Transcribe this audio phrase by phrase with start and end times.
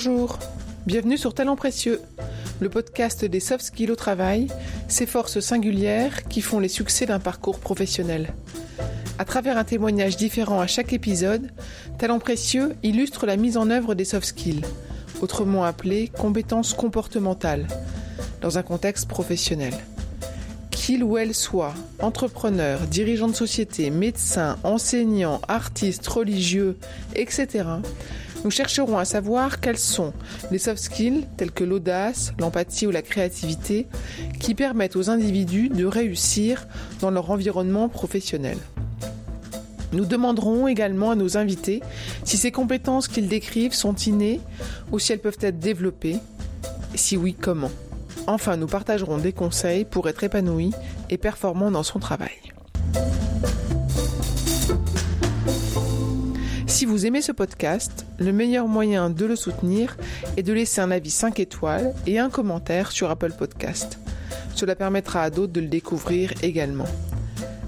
[0.00, 0.38] Bonjour,
[0.86, 2.00] bienvenue sur Talent Précieux,
[2.60, 4.46] le podcast des soft skills au travail,
[4.86, 8.32] ces forces singulières qui font les succès d'un parcours professionnel.
[9.18, 11.50] À travers un témoignage différent à chaque épisode,
[11.98, 14.62] Talent Précieux illustre la mise en œuvre des soft skills,
[15.20, 17.66] autrement appelées compétences comportementales,
[18.40, 19.74] dans un contexte professionnel.
[20.70, 26.78] Qu'il ou elle soit entrepreneur, dirigeant de société, médecin, enseignant, artiste, religieux,
[27.16, 27.64] etc.,
[28.44, 30.12] nous chercherons à savoir quels sont
[30.50, 33.86] les soft skills tels que l'audace, l'empathie ou la créativité
[34.38, 36.66] qui permettent aux individus de réussir
[37.00, 38.58] dans leur environnement professionnel.
[39.92, 41.82] Nous demanderons également à nos invités
[42.24, 44.40] si ces compétences qu'ils décrivent sont innées
[44.92, 46.18] ou si elles peuvent être développées.
[46.94, 47.70] Si oui, comment?
[48.26, 50.72] Enfin, nous partagerons des conseils pour être épanoui
[51.08, 52.36] et performant dans son travail.
[56.78, 59.96] Si vous aimez ce podcast, le meilleur moyen de le soutenir
[60.36, 63.98] est de laisser un avis 5 étoiles et un commentaire sur Apple Podcast.
[64.54, 66.86] Cela permettra à d'autres de le découvrir également.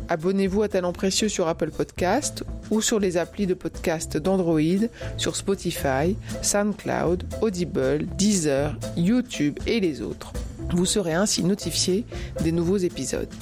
[0.09, 5.35] Abonnez-vous à Talent Précieux sur Apple Podcast ou sur les applis de podcast d'Android, sur
[5.35, 10.33] Spotify, SoundCloud, Audible, Deezer, YouTube et les autres.
[10.73, 12.07] Vous serez ainsi notifié
[12.45, 13.35] des nouveaux épisodes.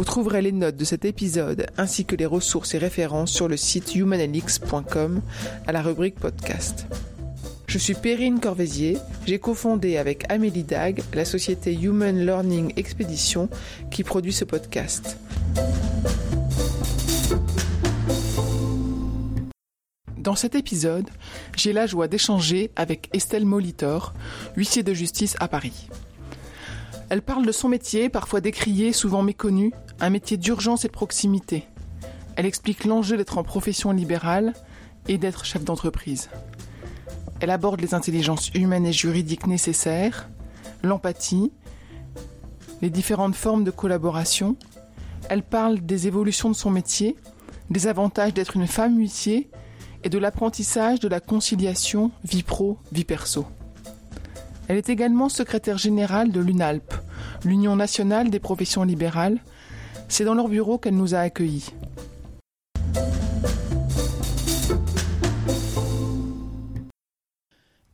[0.00, 3.58] Vous trouverez les notes de cet épisode ainsi que les ressources et références sur le
[3.58, 5.20] site humanelix.com
[5.66, 6.86] à la rubrique podcast.
[7.66, 13.50] Je suis Perrine Corvézier, j'ai cofondé avec Amélie Dag la société Human Learning Expedition
[13.90, 15.18] qui produit ce podcast.
[20.16, 21.10] Dans cet épisode,
[21.58, 24.14] j'ai la joie d'échanger avec Estelle Molitor,
[24.56, 25.90] huissier de justice à Paris.
[27.10, 31.66] Elle parle de son métier, parfois décrié, souvent méconnu, un métier d'urgence et de proximité.
[32.36, 34.52] Elle explique l'enjeu d'être en profession libérale
[35.08, 36.30] et d'être chef d'entreprise.
[37.40, 40.28] Elle aborde les intelligences humaines et juridiques nécessaires,
[40.84, 41.50] l'empathie,
[42.80, 44.54] les différentes formes de collaboration.
[45.28, 47.16] Elle parle des évolutions de son métier,
[47.70, 49.50] des avantages d'être une femme huissier
[50.04, 53.46] et de l'apprentissage de la conciliation vie pro, vie perso.
[54.70, 56.94] Elle est également secrétaire générale de l'UNALP,
[57.44, 59.42] l'Union nationale des professions libérales.
[60.06, 61.70] C'est dans leur bureau qu'elle nous a accueillis.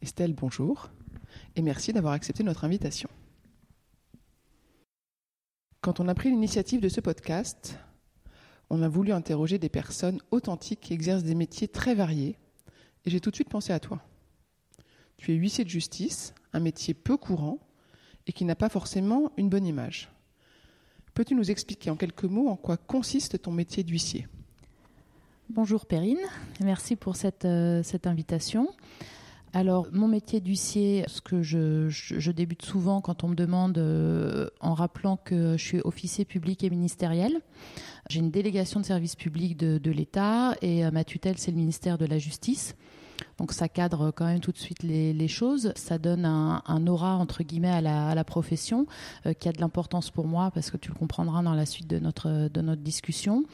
[0.03, 0.91] Estelle, bonjour,
[1.55, 3.09] et merci d'avoir accepté notre invitation.
[5.81, 7.79] Quand on a pris l'initiative de ce podcast,
[8.69, 12.37] on a voulu interroger des personnes authentiques qui exercent des métiers très variés,
[13.07, 14.03] et j'ai tout de suite pensé à toi.
[15.19, 17.59] Tu es huissier de justice, un métier peu courant
[18.27, 20.11] et qui n'a pas forcément une bonne image.
[21.15, 24.29] Peux-tu nous expliquer en quelques mots en quoi consiste ton métier d'huissier?
[25.49, 26.19] Bonjour Perrine,
[26.61, 28.69] merci pour cette, euh, cette invitation.
[29.53, 34.75] Alors, mon métier d'huissier, ce que je, débute souvent quand on me demande, euh, en
[34.75, 37.41] rappelant que je suis officier public et ministériel.
[38.11, 41.57] J'ai une délégation de service public de, de l'État et euh, ma tutelle, c'est le
[41.57, 42.75] ministère de la Justice.
[43.39, 45.73] Donc ça cadre quand même tout de suite les, choses.
[45.75, 47.81] Ça donne un, aura entre guillemets à
[48.15, 48.87] la, profession
[49.27, 51.89] euh, qui a de l'importance pour moi parce que tu le comprendras dans la suite
[51.89, 53.45] de notre de notre discussion.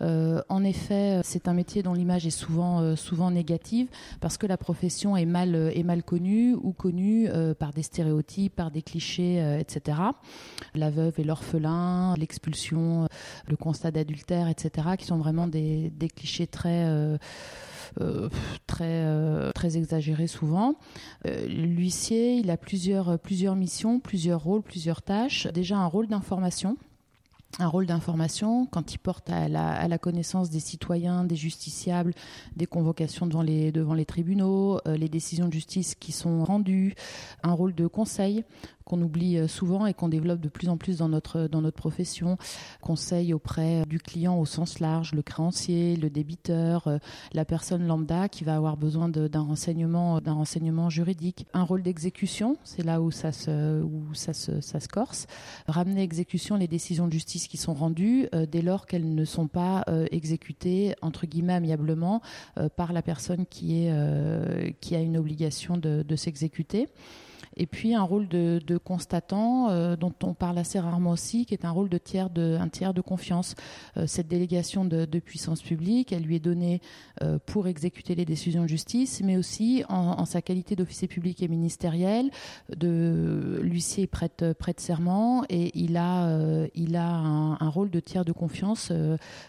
[0.00, 3.88] Euh, en effet, c'est un métier dont l'image est souvent euh, souvent négative
[4.20, 8.70] parce que la profession est mal est mal connue ou connue par des stéréotypes, par
[8.70, 9.98] des clichés, etc.
[10.74, 13.08] La veuve et l'orphelin, l'expulsion,
[13.46, 14.88] le constat d'adultère, etc.
[14.98, 17.18] qui sont vraiment des, des clichés très
[18.66, 20.76] très, euh, très exagéré souvent.
[21.26, 25.46] Euh, l'huissier, il a plusieurs, plusieurs missions, plusieurs rôles, plusieurs tâches.
[25.48, 26.76] Déjà un rôle d'information
[27.58, 32.12] un rôle d'information quand il porte à la, à la, connaissance des citoyens, des justiciables,
[32.56, 36.94] des convocations devant les, devant les tribunaux, les décisions de justice qui sont rendues,
[37.42, 38.44] un rôle de conseil
[38.88, 41.76] qu'on oublie euh, souvent et qu'on développe de plus en plus dans notre, dans notre
[41.76, 42.38] profession.
[42.80, 46.98] Conseil auprès du client au sens large, le créancier, le débiteur, euh,
[47.34, 51.46] la personne lambda qui va avoir besoin d'un renseignement, d'un renseignement juridique.
[51.52, 55.26] Un rôle d'exécution, c'est là où ça se, où ça se, ça se corse.
[55.66, 59.24] Ramener à exécution les décisions de justice qui sont rendues euh, dès lors qu'elles ne
[59.26, 62.22] sont pas exécutées entre guillemets amiablement
[62.76, 66.88] par la personne qui est qui a une obligation de s'exécuter
[67.58, 71.64] et puis un rôle de, constatant euh, dont on parle assez rarement aussi, qui est
[71.64, 73.54] un rôle de tiers de confiance.
[73.96, 76.80] Euh, cette délégation de, puissance publique, elle lui est donnée
[77.22, 81.48] euh, pour exécuter les décisions de justice, mais aussi en, sa qualité d'officier public et
[81.48, 82.30] ministériel,
[82.74, 84.44] de l'huissier prête
[84.78, 88.92] serment et il a un, rôle de tiers de confiance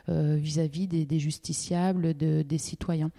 [0.08, 3.12] vis-à-vis des, justiciables, des citoyens.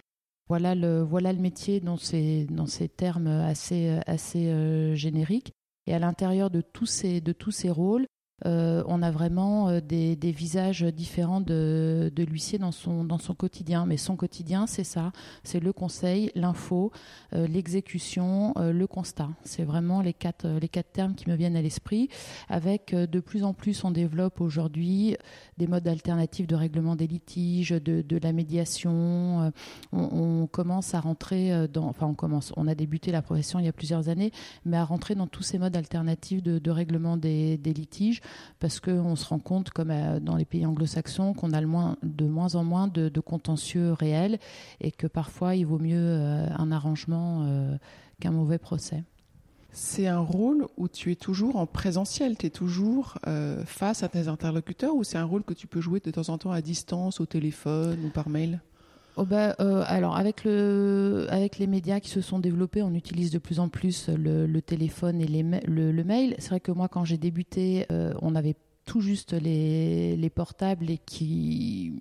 [0.51, 5.53] Voilà le, voilà le métier dans ces, dans ces termes assez, assez génériques.
[5.87, 8.09] Et à l'intérieur de de tous ces rôles,
[8.47, 13.87] euh, on a vraiment euh, des, visages différents de, l'huissier dans son, dans son quotidien.
[13.87, 15.13] Mais son quotidien, c'est ça,
[15.45, 16.93] c'est le conseil, l'info,
[17.35, 19.29] euh, l'exécution, le constat.
[19.45, 22.09] C'est vraiment les quatre, les quatre termes qui me viennent à l'esprit.
[22.49, 25.17] Avec de plus en plus, on développe aujourd'hui
[25.59, 29.53] des modes alternatifs de règlement des litiges, de, la médiation.
[29.93, 33.69] On, commence à rentrer dans, enfin on commence, on a débuté la profession il y
[33.69, 34.33] a plusieurs années,
[34.65, 38.21] mais à rentrer dans tous ces modes alternatifs de, règlement des litiges
[38.59, 41.97] parce qu'on se rend compte, comme euh, dans les pays anglo-saxons, qu'on a le moins,
[42.03, 44.39] de moins en moins de, contentieux réels
[44.81, 47.77] et que parfois il vaut mieux euh, un arrangement euh,
[48.21, 49.05] qu'un mauvais procès.
[49.73, 53.19] C'est un rôle où tu es toujours en présentiel, tu es toujours
[53.67, 56.39] face à tes interlocuteurs ou c'est un rôle que tu peux jouer de temps en
[56.39, 58.61] temps à distance, au téléphone ou par mail?
[59.23, 59.51] Oh bah,
[59.87, 63.69] alors avec le avec les médias qui se sont développés, on utilise de plus en
[63.69, 66.35] plus le, téléphone et le, mail.
[66.39, 68.57] C'est vrai que moi, quand j'ai débuté, euh, on avait
[68.91, 71.93] tout juste les, les, portables et qui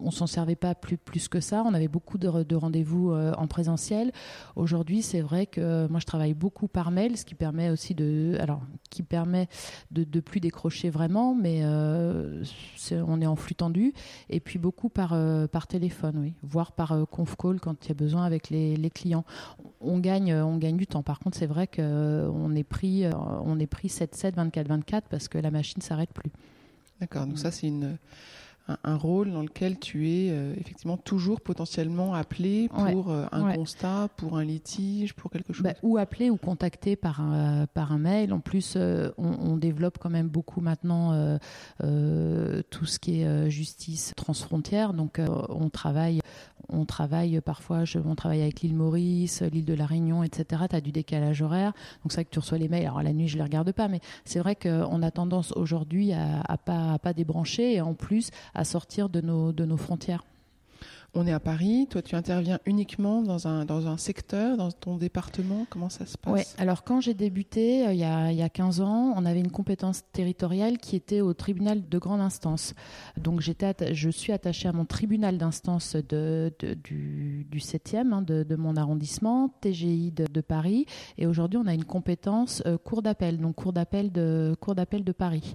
[0.00, 1.64] on s'en servait pas plus plus que ça.
[1.66, 4.12] On avait beaucoup de, de rendez-vous euh, en présentiel.
[4.54, 8.36] Aujourd'hui, c'est vrai que moi je travaille beaucoup par mail, ce qui permet aussi de
[8.38, 8.60] alors
[8.90, 9.48] qui permet
[9.90, 12.44] de, plus décrocher vraiment, mais euh,
[12.92, 13.92] on est en flux tendu
[14.30, 17.94] et puis beaucoup par euh, téléphone, oui, voire par conf call quand il y a
[17.94, 19.24] besoin avec les, clients.
[19.80, 21.02] On gagne on gagne du temps.
[21.02, 23.04] Par contre, c'est vrai qu'on est pris
[23.44, 26.30] on est pris 7-7 24-24 parce que la machine s'arrête plus.
[27.00, 27.70] D'accord, donc ça c'est
[28.82, 34.08] un, rôle dans lequel tu es euh, effectivement toujours potentiellement appelé pour euh, un constat,
[34.16, 35.62] pour un litige, pour quelque chose?
[35.62, 38.32] Bah, ou appelé ou contacté par un, par un mail.
[38.32, 41.38] En plus, euh, on, développe quand même beaucoup maintenant
[41.78, 44.92] tout ce qui est justice transfrontière.
[44.92, 46.20] Donc, on travaille
[46.68, 50.64] on travaille parfois, je, on travaille avec l'île Maurice, l'île de la Réunion, etc.
[50.70, 51.72] Tu as du décalage horaire.
[52.02, 52.86] Donc c'est vrai que tu reçois les mails.
[52.86, 56.40] Alors la nuit, je les regarde pas, mais c'est vrai qu'on a tendance aujourd'hui à,
[56.40, 60.24] à pas, débrancher et en plus à sortir de nos frontières
[61.16, 64.96] on est à Paris, toi tu interviens uniquement dans un, dans un secteur, dans ton
[64.96, 66.32] département, comment ça se passe?
[66.32, 69.24] Oui, alors quand j'ai débuté, euh, il, y a, il y a 15 ans, on
[69.24, 72.74] avait une compétence territoriale qui était au tribunal de grande instance.
[73.16, 76.52] Donc j'étais, je suis attachée à mon tribunal d'instance de,
[76.84, 80.86] du, du 7e, hein, de, de, mon arrondissement, TGI de, de Paris,
[81.16, 85.02] et aujourd'hui on a une compétence euh, cour d'appel, donc cour d'appel de, cour d'appel
[85.02, 85.54] de Paris.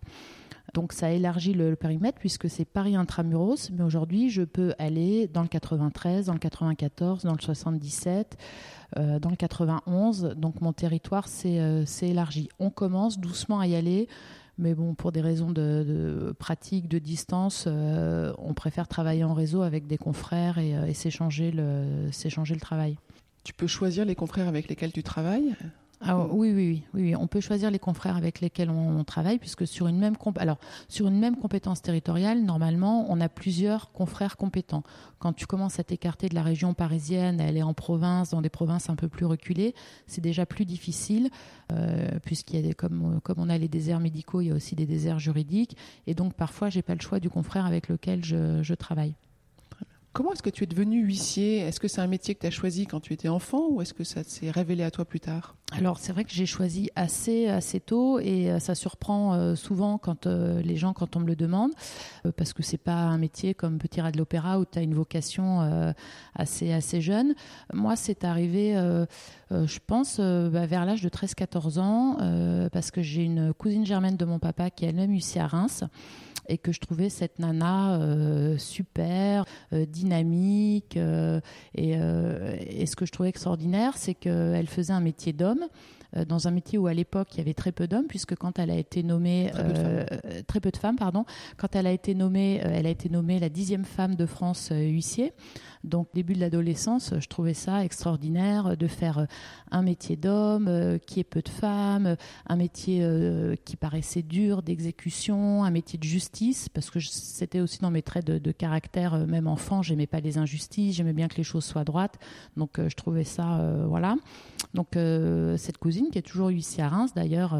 [0.73, 5.41] Donc ça élargit le, périmètre puisque c'est Paris intramuros, mais aujourd'hui je peux aller dans
[5.41, 8.37] le 93, dans le 94, dans le 77,
[8.97, 10.35] euh, dans le 91.
[10.37, 12.49] Donc mon territoire s'est euh, élargi.
[12.59, 14.07] On commence doucement à y aller.
[14.57, 19.63] Mais bon, pour des raisons de, pratique, de distance, euh, on préfère travailler en réseau
[19.63, 22.97] avec des confrères et, s'échanger le travail.
[23.43, 25.55] Tu peux choisir les confrères avec lesquels tu travailles?
[26.03, 29.67] Ah, oui, oui, oui, oui, On peut choisir les confrères avec lesquels on, travaille, puisque
[29.67, 30.57] sur une même alors
[30.87, 34.83] sur une même compétence territoriale, normalement, on a plusieurs confrères compétents.
[35.19, 38.49] Quand tu commences à t'écarter de la région parisienne, à aller en province, dans des
[38.49, 39.75] provinces un peu plus reculées,
[40.07, 41.29] c'est déjà plus difficile,
[41.71, 44.55] euh, puisqu'il y a des, comme comme on a les déserts médicaux, il y a
[44.55, 45.77] aussi des déserts juridiques,
[46.07, 49.13] et donc parfois j'ai pas le choix du confrère avec lequel je travaille.
[50.13, 51.59] Comment est-ce que tu es devenu huissier?
[51.59, 53.93] Est-ce que c'est un métier que tu as choisi quand tu étais enfant ou est-ce
[53.93, 55.55] que ça s'est révélé à toi plus tard?
[55.73, 59.97] Alors c'est vrai que j'ai choisi assez assez tôt et euh, ça surprend euh, souvent
[59.97, 61.71] quand euh, les gens quand on me le demande
[62.35, 64.93] parce que c'est pas un métier comme petit rat de l'opéra où tu as une
[64.93, 65.93] vocation
[66.35, 67.33] assez assez jeune.
[67.73, 68.73] Moi c'est arrivé
[69.49, 72.17] je pense bah, vers l'âge de 13-14 ans
[72.71, 75.83] parce que j'ai une cousine germaine de mon papa qui est elle-même huissier à Reims
[76.47, 77.99] et que je trouvais cette nana
[78.57, 80.97] super, dynamique.
[81.75, 85.69] Et, ce que je trouvais extraordinaire, c'est qu'elle faisait un métier d'homme them
[86.27, 88.71] dans un métier où à l'époque il y avait très peu d'hommes, puisque quand elle
[88.71, 91.25] a été nommée très peu de femmes, très peu de femmes pardon,
[91.57, 95.33] quand elle a été nommée, elle a été nommée la dixième femme de France huissier.
[95.83, 99.25] Donc, début de l'adolescence, je trouvais ça extraordinaire de faire euh,
[99.71, 102.15] un métier d'homme, euh, qui est peu de femmes,
[102.47, 107.79] un métier euh, qui paraissait dur d'exécution, un métier de justice, parce que c'était aussi
[107.79, 111.43] dans mes traits de, caractère, même enfant, j'aimais pas les injustices, j'aimais bien que les
[111.43, 112.19] choses soient droites.
[112.57, 114.15] Donc, je trouvais ça, voilà.
[114.73, 114.89] Donc,
[115.57, 117.57] cette cousine qui est toujours ici à Reims, d'ailleurs,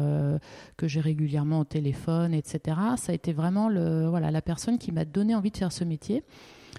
[0.76, 2.76] que j'ai régulièrement au téléphone, etc.
[2.96, 5.84] Ça a été vraiment le, voilà, la personne qui m'a donné envie de faire ce
[5.84, 6.22] métier.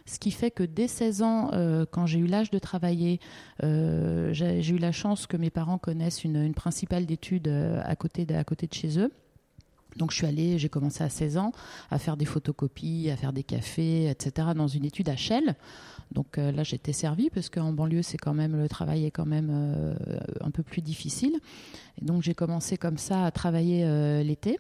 [0.06, 3.20] Ce qui fait que dès 16 ans, euh, quand j'ai eu l'âge de travailler,
[3.64, 8.28] euh, j'ai eu la chance que mes parents connaissent une, principale d'études euh, à, côté
[8.36, 9.12] à côté de chez eux.
[9.96, 11.52] Donc je suis allée, j'ai commencé à 16 ans
[11.92, 14.50] à faire des photocopies, à faire des cafés, etc.
[14.56, 15.56] dans une étude à Shell.
[16.14, 19.26] Donc euh, là j'étais servie parce qu'en banlieue c'est quand même le travail est quand
[19.26, 19.96] même euh,
[20.42, 21.40] un peu plus difficile.
[22.02, 24.60] Donc j'ai commencé comme ça à travailler euh, l'été.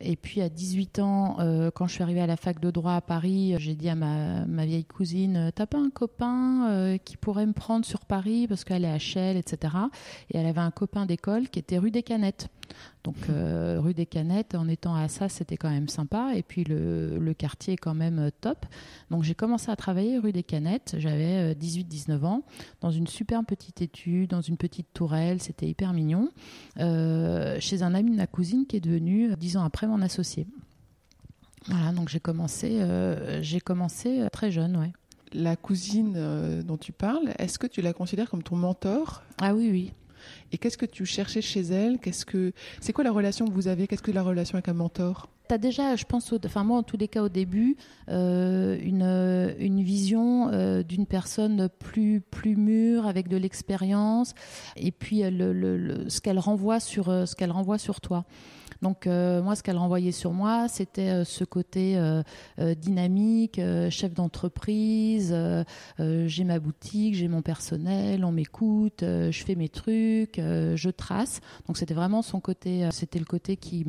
[0.00, 1.38] Et puis à 18 ans,
[1.74, 4.46] quand je suis arrivée à la fac de droit à Paris, j'ai dit à ma,
[4.46, 8.84] ma vieille cousine, t'as pas un copain qui pourrait me prendre sur Paris parce qu'elle
[8.84, 9.74] est à Shell, etc.
[10.30, 12.48] Et elle avait un copain d'école qui était rue des Canettes.
[13.04, 16.32] Donc euh, rue des Canettes, en étant à ça, c'était quand même sympa.
[16.34, 18.66] Et puis le, quartier est quand même euh, top.
[19.10, 20.96] Donc j'ai commencé à travailler rue des Canettes.
[20.98, 22.42] J'avais 18-19 euh, ans,
[22.80, 25.40] dans une superbe petite étude, dans une petite tourelle.
[25.40, 26.30] C'était hyper mignon.
[26.76, 30.46] chez un ami de ma cousine qui est devenu, dix ans après, mon associé.
[31.66, 32.80] Voilà, donc j'ai commencé,
[33.42, 34.92] j'ai commencé très jeune, ouais.
[35.32, 39.22] La cousine dont tu parles, est-ce que tu la considères comme ton mentor?
[39.40, 39.92] Ah oui, oui.
[40.52, 41.98] Et qu'est-ce que tu cherchais chez elle?
[41.98, 43.86] Qu'est-ce que c'est quoi la relation que vous avez?
[43.86, 45.28] Qu'est-ce que la relation avec un mentor?
[45.48, 47.76] Tu as déjà, je pense, enfin moi en tous les cas au début,
[48.10, 54.34] euh, une, une vision euh, d'une personne plus, plus mûre, avec de l'expérience,
[54.76, 58.26] et puis le, ce qu'elle renvoie, sur, euh, ce qu'elle renvoie sur toi.
[58.82, 62.22] Donc euh, moi, ce qu'elle renvoyait sur moi, c'était euh, ce côté euh,
[62.74, 65.34] dynamique, chef d'entreprise,
[65.98, 71.40] j'ai ma boutique, j'ai mon personnel, on m'écoute, je fais mes trucs, je trace.
[71.66, 73.84] Donc c'était vraiment son côté, c'était le côté qui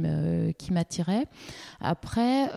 [0.71, 1.25] m'attirait.
[1.79, 2.49] Après,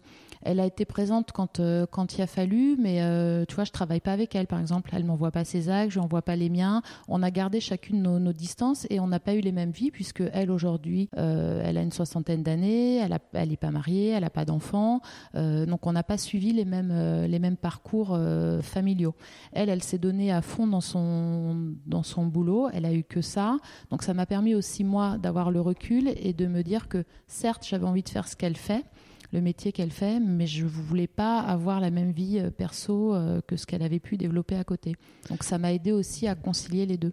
[0.44, 3.70] elle a été présente quand euh, quand il a fallu, mais euh, tu vois, je
[3.70, 4.90] travaille pas avec elle, par exemple.
[4.92, 6.82] Elle m'envoie pas ses actes, je n'envoie pas les miens.
[7.08, 10.22] On a gardé chacune nos, distances et on n'a pas eu les mêmes vies puisque
[10.32, 14.24] elle aujourd'hui, euh, elle a une soixantaine d'années, elle a, elle est pas mariée, elle
[14.24, 15.00] a pas d'enfants,
[15.34, 16.92] donc on n'a pas suivi les mêmes
[17.26, 18.18] les mêmes parcours
[18.62, 19.14] familiaux.
[19.52, 22.68] Elle, elle s'est donnée à fond dans son dans son boulot.
[22.72, 23.58] Elle a eu que ça,
[23.90, 27.66] donc ça m'a permis aussi moi d'avoir le recul et de me dire que certes
[27.68, 28.84] j'avais envie de faire ce qu'elle fait
[29.32, 33.14] le métier qu'elle fait, mais je ne voulais pas avoir la même vie euh, perso
[33.14, 34.94] euh, que ce qu'elle avait pu développer à côté.
[35.30, 37.12] Donc ça m'a aidé aussi à concilier les deux.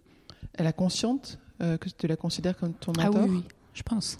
[0.54, 4.18] Elle a consciente euh, que tu la considères comme ton mentor Ah oui, je pense.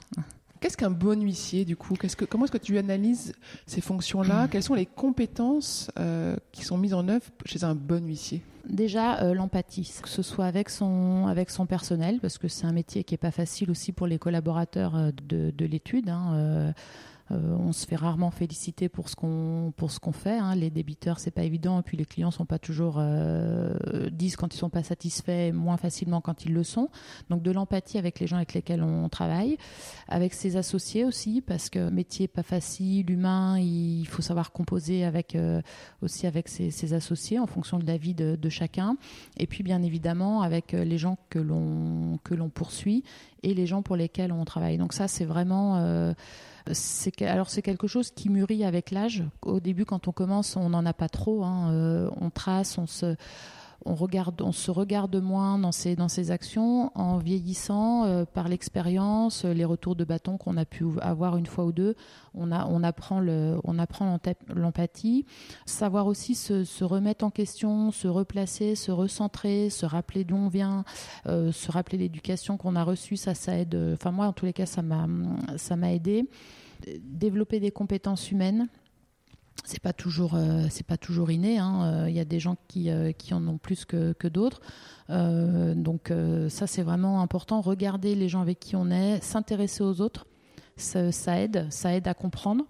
[0.61, 1.95] Qu'est-ce qu'un bon huissier du coup?
[1.95, 3.35] Que, Comment est-ce que tu analyses
[3.66, 4.49] ces fonctions-là?
[4.50, 5.90] Quelles sont les compétences
[6.52, 8.42] qui sont mises en œuvre chez un bon huissier?
[8.69, 13.04] Déjà, l'empathie, que ce soit avec son, avec son personnel, parce que c'est un métier
[13.04, 16.11] qui n'est pas facile aussi pour les collaborateurs de, de l'étude.
[16.11, 16.75] Hein,
[17.32, 20.38] euh, on se fait rarement féliciter pour ce qu'on pour ce qu'on fait.
[20.38, 20.56] Hein.
[20.56, 24.52] Les débiteurs, c'est pas évident, et puis les clients sont pas toujours euh, disent quand
[24.52, 26.88] ils sont pas satisfaits, moins facilement quand ils le sont.
[27.28, 29.58] Donc de l'empathie avec les gens avec lesquels on travaille,
[30.08, 35.37] avec ses associés aussi, parce que métier pas facile, humain, il faut savoir composer avec
[35.37, 35.62] euh,
[36.02, 38.96] aussi avec ses, associés en fonction de la vie de, de chacun.
[39.37, 43.04] Et puis bien évidemment avec les gens que l'on que l'on poursuit
[43.44, 44.78] et les gens pour lesquels on travaille.
[44.78, 46.14] Donc ça, c'est vraiment
[46.73, 49.25] c'est alors c'est quelque chose qui mûrit avec l'âge.
[49.43, 51.45] Au début, quand on commence, on n'en a pas trop.
[51.45, 51.73] Hein.
[51.73, 53.17] Euh, on trace, on se
[53.84, 60.04] on se regarde moins dans ses actions en vieillissant euh, par l'expérience, les retours de
[60.04, 61.94] bâton qu'on a pu avoir une fois ou deux.
[62.34, 65.26] On apprend l'empathie,
[65.66, 70.84] savoir aussi se, remettre en question, se replacer, se recentrer, se rappeler d'où on vient,
[71.26, 73.16] euh, se rappeler l'éducation qu'on a reçue.
[73.16, 73.76] Ça aide.
[73.94, 76.28] Enfin moi en tous les cas ça m'a aidé
[77.02, 78.68] développer des compétences humaines
[79.64, 81.83] c'est pas toujours euh, c'est pas toujours inné hein.
[81.83, 84.61] euh, il y a des gens qui, euh, en ont plus que, d'autres.
[85.09, 86.12] Donc
[86.49, 87.61] ça c'est vraiment important.
[87.61, 90.26] Regarder les gens avec qui on est s'intéresser aux autres
[90.76, 92.64] ça, aide ça aide à comprendre.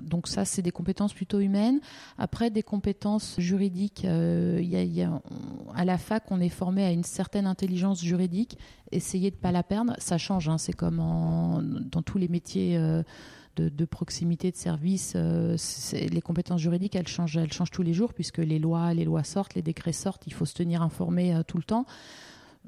[0.00, 1.80] Donc ça c'est des compétences plutôt humaines.
[2.18, 5.20] Après des compétences juridiques il y a,
[5.74, 8.58] à la fac on est formé à une certaine intelligence juridique.
[8.92, 10.58] Essayer de pas la perdre ça change hein.
[10.58, 10.98] c'est comme
[11.90, 12.78] dans tous les métiers
[13.60, 15.56] de, proximité de service, euh,
[15.92, 19.24] les compétences juridiques, elles changent, elles changent tous les jours puisque les lois, les lois
[19.24, 21.86] sortent, les décrets sortent, il faut se tenir informé euh, tout le temps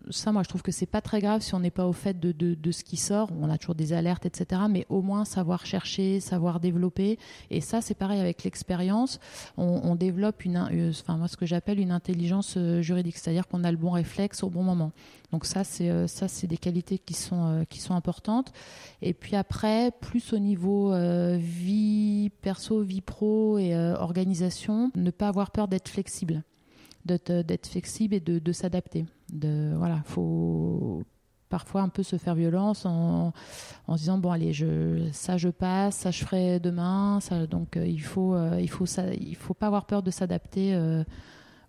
[0.09, 2.19] ça, moi, je trouve que c'est pas très grave si on n'est pas au fait
[2.19, 3.28] de, de, ce qui sort.
[3.40, 4.62] On a toujours des alertes, etc.
[4.69, 7.19] Mais au moins savoir chercher, savoir développer.
[7.50, 9.21] Et ça, c'est pareil avec l'expérience.
[9.57, 13.64] On, développe une, euh, enfin moi, ce que j'appelle une intelligence euh, juridique, c'est-à-dire qu'on
[13.64, 14.92] a le bon réflexe au bon moment.
[15.33, 18.52] Donc ça, c'est euh, ça, c'est des qualités qui sont qui sont importantes.
[19.02, 20.92] Et puis après, plus au niveau
[21.38, 26.42] vie perso, vie pro et organisation, ne pas avoir peur d'être flexible
[27.04, 29.07] d'être flexible et de, s'adapter.
[29.33, 31.02] De voilà, faut
[31.49, 33.33] parfois un peu se faire violence en,
[33.88, 34.52] se disant bon allez
[35.12, 37.19] ça je passe ça je ferai demain
[37.50, 40.75] donc euh, il faut euh, il faut ça il faut pas avoir peur de s'adapter
[40.75, 41.02] euh,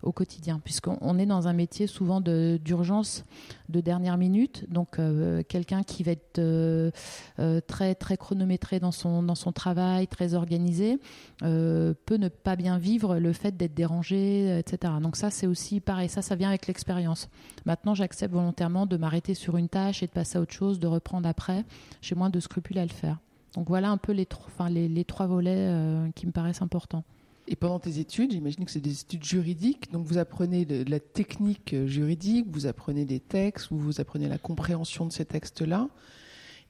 [0.02, 3.24] au quotidien, puisqu'on est dans un métier souvent d'urgence
[3.68, 4.66] de, dernière minute.
[4.68, 6.90] Donc, euh, quelqu'un qui va être euh,
[7.38, 10.98] euh, très, très chronométré dans son, dans son travail, très organisé,
[11.40, 14.92] peut ne pas bien vivre le fait d'être dérangé, etc.
[15.00, 16.08] Donc, ça, c'est aussi pareil.
[16.08, 17.28] Ça, ça vient avec l'expérience.
[17.64, 20.86] Maintenant, j'accepte volontairement de m'arrêter sur une tâche et de passer à autre chose, de
[20.86, 21.64] reprendre après.
[22.00, 23.18] J'ai moins de scrupules à le faire.
[23.54, 25.68] Donc, voilà un peu les, enfin, les, les trois volets
[26.14, 27.04] qui me paraissent importants.
[27.48, 31.00] Et pendant tes études, j'imagine que c'est des études juridiques, donc vous apprenez de, la
[31.00, 35.88] technique juridique, vous apprenez des textes, vous apprenez la compréhension de ces textes-là.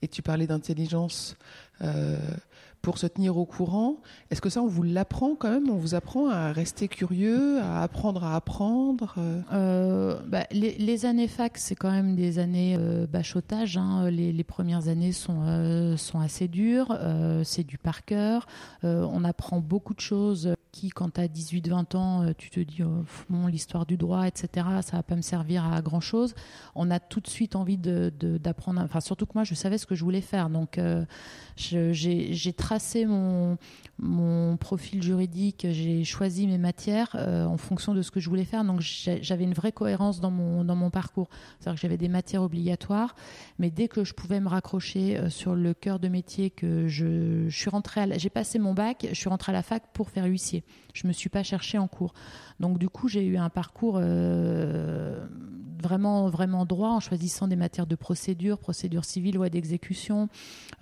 [0.00, 1.36] Et tu parlais d'intelligence
[1.82, 2.18] euh,
[2.80, 3.98] pour se tenir au courant.
[4.30, 5.70] Est-ce que ça, on vous l'apprend quand même?
[5.70, 9.40] On vous apprend à rester curieux, à apprendre à apprendre euh?
[9.52, 12.76] Euh, bah, les, années fac, c'est quand même des années
[13.12, 13.76] bachotage.
[13.76, 14.10] Hein.
[14.10, 16.98] Les, les, premières années sont, sont assez dures.
[17.44, 18.46] c'est du par cœur.
[18.82, 22.82] on apprend beaucoup de choses qui, quand tu as 18-20 ans, euh, tu te dis,
[22.82, 23.04] oh,
[23.48, 26.34] l'histoire du droit, etc., ça va pas me servir à grand chose.
[26.74, 28.80] On a tout de suite envie d'apprendre.
[28.80, 30.48] Enfin, surtout que moi, je savais ce que je voulais faire.
[30.48, 31.04] Donc, euh,
[31.56, 33.58] j'ai tracé mon,
[33.98, 38.46] mon profil juridique, j'ai choisi mes matières euh, en fonction de ce que je voulais
[38.46, 38.64] faire.
[38.64, 41.28] Donc, j'avais une vraie cohérence dans mon, dans mon parcours.
[41.60, 43.14] C'est-à-dire que j'avais des matières obligatoires,
[43.58, 47.56] mais dès que je pouvais me raccrocher sur le cœur de métier, que je, je
[47.56, 50.61] suis rentrée, j'ai passé mon bac, je suis rentrée à la fac pour faire huissier.
[50.94, 52.12] Je me suis pas cherchée en cours.
[52.60, 55.26] Donc du coup, j'ai eu un parcours euh,
[55.82, 60.28] vraiment vraiment droit en choisissant des matières de procédure, procédure civile, loi d'exécution,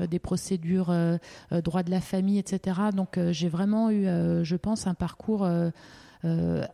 [0.01, 1.19] euh, des procédures euh,
[1.65, 2.81] droit de la famille, etc.
[2.95, 4.05] Donc j'ai vraiment eu,
[4.45, 5.49] je pense, un parcours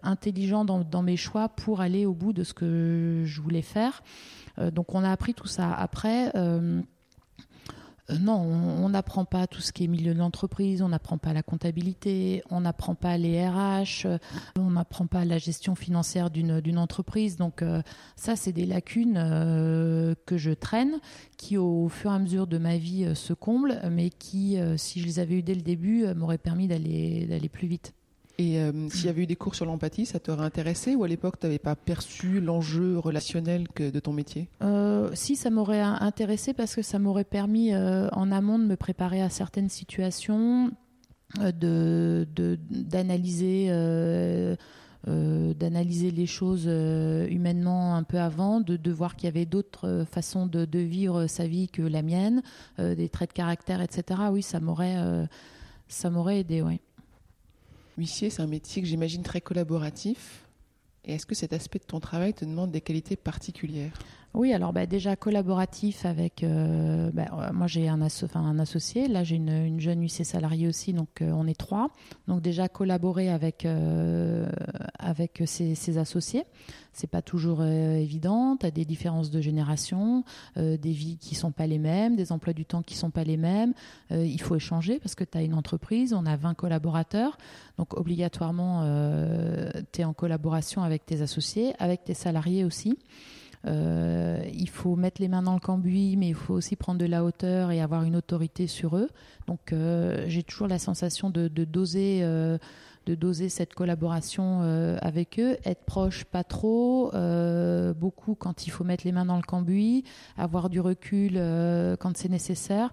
[0.03, 4.03] intelligent dans, mes choix pour aller au bout de ce que je voulais faire.
[4.73, 5.73] donc on a appris tout ça.
[5.73, 6.33] Après
[8.11, 11.33] euh, non, on n'apprend pas tout ce qui est milieu de l'entreprise, on n'apprend pas
[11.33, 14.19] la comptabilité, on n'apprend pas les RH, euh,
[14.57, 17.37] on n'apprend pas la gestion financière d'une entreprise.
[17.37, 17.83] Donc euh,
[18.17, 19.15] ça, c'est des lacunes
[20.27, 21.01] que je traîne,
[21.37, 25.07] qui au fur et à mesure de ma vie se comblent, mais qui, si je
[25.07, 27.96] les avais eu dès le début, m'auraient permis d'aller plus vite.
[28.39, 31.09] Et euh, s'il y avait eu des cours sur l'empathie, ça t'aurait intéressé ou à
[31.09, 34.49] l'époque, tu n'avais pas perçu l'enjeu relationnel de ton métier?
[34.63, 38.77] Euh, Si, ça m'aurait intéressé parce que ça m'aurait permis euh, en amont de me
[38.77, 40.71] préparer à certaines situations,
[41.41, 42.27] de
[42.71, 43.71] d'analyser.
[45.07, 50.47] d'analyser les choses humainement un peu avant, de, de voir qu'il y avait d'autres façons
[50.47, 52.43] de, de, vivre sa vie que la mienne,
[52.79, 54.21] des traits de caractère, etc.
[54.33, 54.97] Oui, ça m'aurait,
[55.89, 56.81] ça m'aurait aidé, oui.
[57.99, 60.47] Huissier, c'est un métier que j'imagine très collaboratif.
[61.05, 63.99] Et est-ce que cet aspect de ton travail te demande des qualités particulières?
[64.37, 66.45] Oui, alors bah, déjà collaboratif avec.
[66.45, 69.09] Euh, bah, euh, moi, j'ai un, associé.
[69.09, 71.89] Là, j'ai une, jeune huissier salariée aussi, donc euh, on est trois.
[72.29, 73.67] Donc déjà collaborer avec
[74.99, 76.45] avec ses, ses associés,
[76.93, 78.59] c'est pas toujours évident.
[78.59, 80.23] Tu as des différences de génération,
[80.57, 83.37] des vies qui sont pas les mêmes, des emplois du temps qui sont pas les
[83.37, 83.73] mêmes.
[84.11, 87.39] il faut échanger parce que tu as une entreprise, on a 20 collaborateurs,
[87.79, 88.83] donc obligatoirement
[89.93, 92.99] tu es en collaboration avec tes associés, avec tes salariés aussi.
[93.67, 97.07] Euh, il faut mettre les mains dans le cambouis, mais il faut aussi prendre de
[97.07, 99.09] la hauteur et avoir une autorité sur eux.
[99.47, 102.59] Donc euh, j'ai toujours la sensation de, doser euh,
[103.07, 108.71] de doser cette collaboration euh, avec eux, être proche pas trop, euh, beaucoup quand il
[108.71, 110.05] faut mettre les mains dans le cambouis,
[110.37, 112.93] avoir du recul euh, quand c'est nécessaire.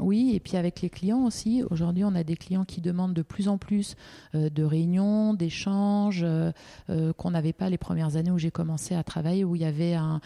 [0.00, 1.64] Oui, et puis avec les clients aussi.
[1.70, 3.96] Aujourd'hui, on a des clients qui demandent de plus en plus
[4.34, 6.24] de réunions, d'échanges
[7.16, 9.94] qu'on n'avait pas les premières années où j'ai commencé à travailler, où il y avait
[9.94, 10.20] un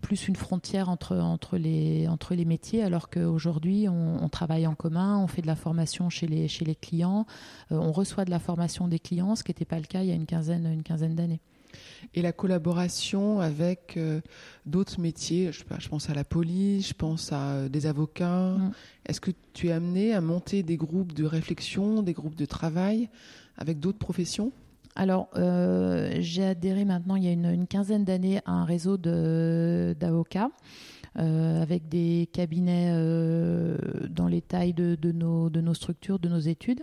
[0.00, 5.18] plus une frontière entre, entre, les, entre les métiers, alors qu'aujourd'hui, on, travaille en commun,
[5.18, 7.26] on fait de la formation chez les, chez les clients,
[7.72, 10.08] euh, on reçoit de la formation des clients, ce qui n'était pas le cas il
[10.08, 11.40] y a une quinzaine, une quinzaine d'années.
[12.14, 14.20] Et la collaboration avec euh,
[14.66, 18.52] d'autres métiers, je, je, pense à la police, je pense à des avocats.
[18.52, 18.72] Mm.
[19.06, 23.08] Est-ce que tu es amené à monter des groupes de réflexion, des groupes de travail
[23.56, 24.52] avec d'autres professions?
[24.96, 30.50] Alors, euh, j'ai adhéré maintenant, il y a une, quinzaine d'années, à un réseau d'avocats.
[31.18, 33.76] Euh, avec des cabinets euh,
[34.08, 36.82] dans les tailles de, nos, structures, de nos études,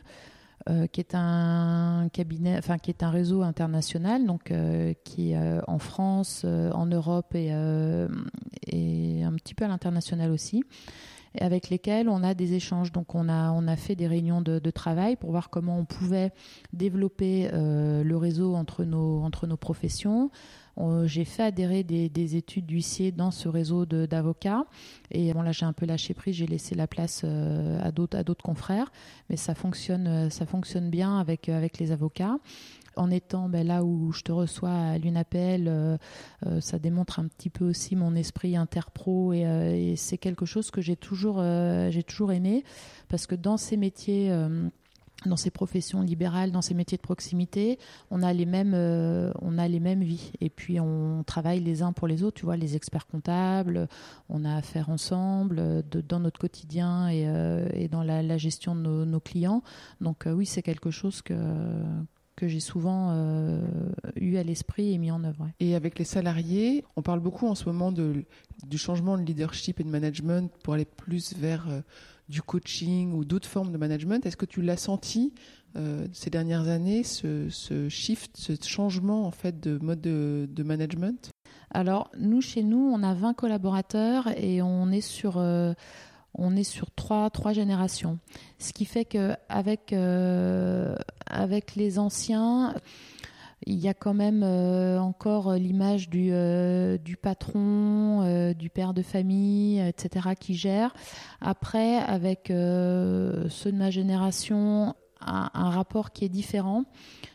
[0.91, 4.51] qui est un cabinet, enfin qui est un réseau international, donc
[5.05, 8.09] qui est en France, en Europe et un
[9.35, 10.65] petit peu à l'international aussi
[11.39, 12.91] avec lesquels on a des échanges.
[12.91, 16.31] Donc on a, on a fait des réunions de, travail pour voir comment on pouvait
[16.73, 20.29] développer euh, le réseau entre nos, entre nos professions.
[21.05, 24.65] J'ai fait adhérer des, études d'huissier dans ce réseau d'avocats.
[25.09, 28.43] Et bon, là, j'ai un peu lâché prise, j'ai laissé la place euh, à d'autres
[28.43, 28.91] confrères.
[29.29, 32.37] Mais ça fonctionne, ça fonctionne bien avec, avec les avocats.
[32.97, 35.99] En étant ben, là où je te reçois à l'UNAPEL,
[36.59, 40.81] ça démontre un petit peu aussi mon esprit interpro et, et c'est quelque chose que
[40.81, 41.41] j'ai toujours,
[41.89, 42.63] j'ai toujours aimé
[43.07, 44.31] parce que dans ces métiers
[45.25, 47.79] dans ces professions libérales, dans ces métiers de proximité,
[48.11, 50.31] on a les mêmes, euh, on a les mêmes vies.
[50.41, 52.37] Et puis on travaille les uns pour les autres.
[52.37, 53.87] Tu vois, les experts comptables,
[54.29, 59.19] on a affaire ensemble euh, dans notre quotidien euh, et dans la, gestion de nos,
[59.19, 59.63] clients.
[60.01, 61.33] Donc oui, c'est quelque chose que
[62.37, 63.11] que j'ai souvent
[64.15, 65.49] eu à l'esprit et mis en œuvre.
[65.59, 68.23] Et avec les salariés, on parle beaucoup en ce moment de,
[68.65, 71.67] du changement de leadership et de management pour aller plus vers
[72.29, 74.25] du coaching ou d'autres formes de management.
[74.25, 75.33] Est-ce que tu l'as senti
[75.75, 77.49] euh, ces dernières années, ce,
[77.89, 81.31] shift, ce changement en fait de mode de, management?
[81.71, 85.73] Alors nous, chez nous, on a 20 collaborateurs et on est sur euh,
[86.33, 88.19] on est sur trois, générations.
[88.59, 92.75] Ce qui fait qu'avec euh, avec les anciens,
[93.65, 99.79] il y a quand même euh, encore l'image du, euh, patron, du père de famille,
[99.79, 100.93] etc., qui gère.
[101.41, 106.85] Après, avec ceux de ma génération, un, rapport qui est différent.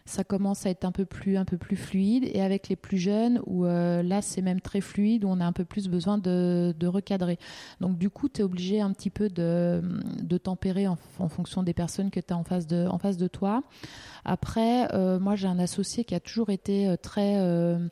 [0.05, 2.29] Ça commence à être un peu plus, un peu plus fluide.
[2.33, 5.53] Et avec les plus jeunes, où là, c'est même très fluide, où on a un
[5.53, 7.39] peu plus besoin de, de recadrer.
[7.81, 9.83] Donc, du coup, tu es obligé un petit peu de,
[10.23, 10.97] de tempérer en,
[11.29, 13.63] fonction des personnes que tu as en face de, en face de toi.
[14.25, 17.89] Après, euh, moi, j'ai un associé qui a toujours été euh, très euh,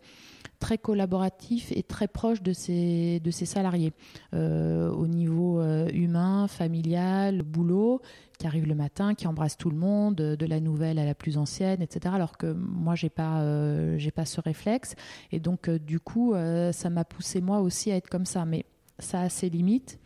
[0.61, 3.92] très collaboratif et très proche de ses, de ses salariés
[4.33, 8.01] au niveau humain, familial, boulot,
[8.38, 11.38] qui arrive le matin, qui embrasse tout le monde, de la nouvelle à la plus
[11.38, 12.14] ancienne, etc.
[12.14, 14.94] Alors que moi, j'ai pas, j'ai pas ce réflexe.
[15.33, 16.35] Et donc, du coup,
[16.73, 18.44] ça m'a poussé moi aussi à être comme ça.
[18.44, 18.64] Mais
[18.99, 19.99] ça a ses limites.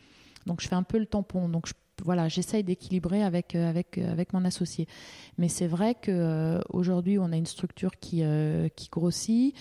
[0.47, 1.49] Donc, je fais un peu le tampon.
[1.49, 4.89] Donc, je voilà, j'essaye d'équilibrer avec, euh, avec, euh, avec mon associé.
[5.39, 8.23] Mais c'est vrai qu'aujourd'hui, euh, on a une structure qui,
[8.77, 9.55] qui grossit.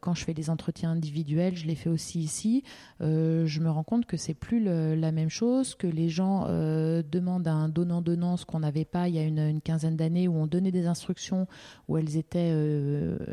[0.00, 2.64] quand je fais les entretiens individuels, je les fais aussi ici.
[3.00, 7.68] je me rends compte que c'est plus la même chose, que les gens demandent un
[7.68, 10.86] donnant-donnant, ce qu'on n'avait pas il y a une, quinzaine d'années, où on donnait des
[10.86, 11.46] instructions,
[11.88, 12.50] où elles étaient,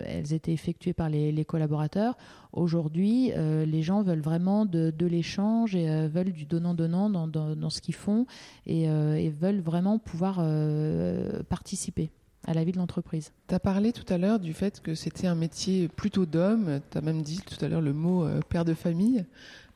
[0.06, 2.16] elles étaient effectuées par les, les collaborateurs.
[2.54, 7.70] Aujourd'hui, les gens veulent vraiment de, de l'échange et veulent du donnant-donnant dans, dans, dans
[7.70, 8.26] ce qu'ils font
[8.70, 12.12] euh, et, veulent vraiment pouvoir euh, participer
[12.46, 13.32] à la vie de l'entreprise.
[13.48, 16.98] Tu as parlé tout à l'heure du fait que c'était un métier plutôt d'homme, tu
[16.98, 19.26] as même dit tout à l'heure le mot euh, père de famille.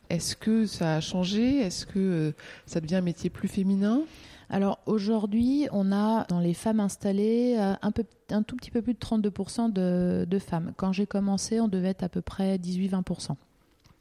[0.10, 1.60] Est-ce que ça a changé?
[1.60, 2.34] Est-ce que
[2.65, 4.01] ça devient un métier plus féminin?
[4.49, 8.93] Alors aujourd'hui, on a dans les femmes installées un, peu, un tout petit peu plus
[8.93, 10.73] de 32% de, de femmes.
[10.75, 13.38] Quand j'ai commencé, on devait être à peu près 18-20%.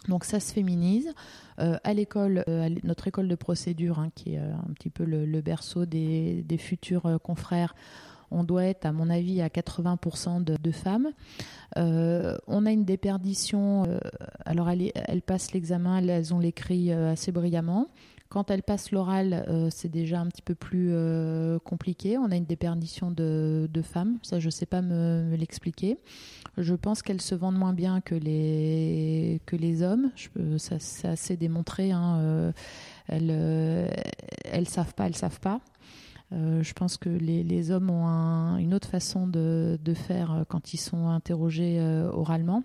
[0.09, 1.13] Donc ça se féminise.
[1.59, 5.05] Euh, à l'école, euh, notre école de procédure, hein, qui est euh, un petit peu
[5.05, 7.75] le, berceau des, futurs confrères,
[8.31, 11.09] on doit être, à mon avis, à 80% de, femmes.
[11.77, 13.85] on a une déperdition.
[14.45, 17.89] alors, elles, passent l'examen, elles ont l'écrit assez brillamment.
[18.31, 20.95] Quand elles passent l'oral, c'est déjà un petit peu plus
[21.65, 22.17] compliqué.
[22.17, 24.19] On a une déperdition de, femmes.
[24.23, 25.99] Ça, je ne sais pas me l'expliquer.
[26.59, 30.11] Je pense qu'elles se vendent moins bien que les, que les hommes.
[30.15, 31.93] Je, ça, c'est démontré.
[31.93, 32.19] Hein.
[32.19, 32.53] Euh,
[33.09, 33.89] elles, euh,
[34.45, 35.61] elles savent pas, elles savent pas.
[36.33, 40.81] Euh, je pense que les, les hommes ont une autre façon de, faire quand ils
[40.81, 41.81] sont interrogés
[42.13, 42.63] oralement.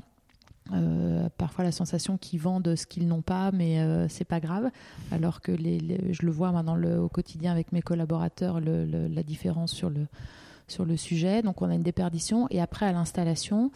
[1.37, 4.69] Parfois la sensation qu'ils vendent ce qu'ils n'ont pas, mais euh, c'est pas grave.
[5.11, 10.97] Alors que je le vois maintenant au quotidien avec mes collaborateurs, la différence sur le
[10.97, 11.43] sujet.
[11.43, 12.47] Donc on a une déperdition.
[12.49, 13.71] Et après, à l'installation,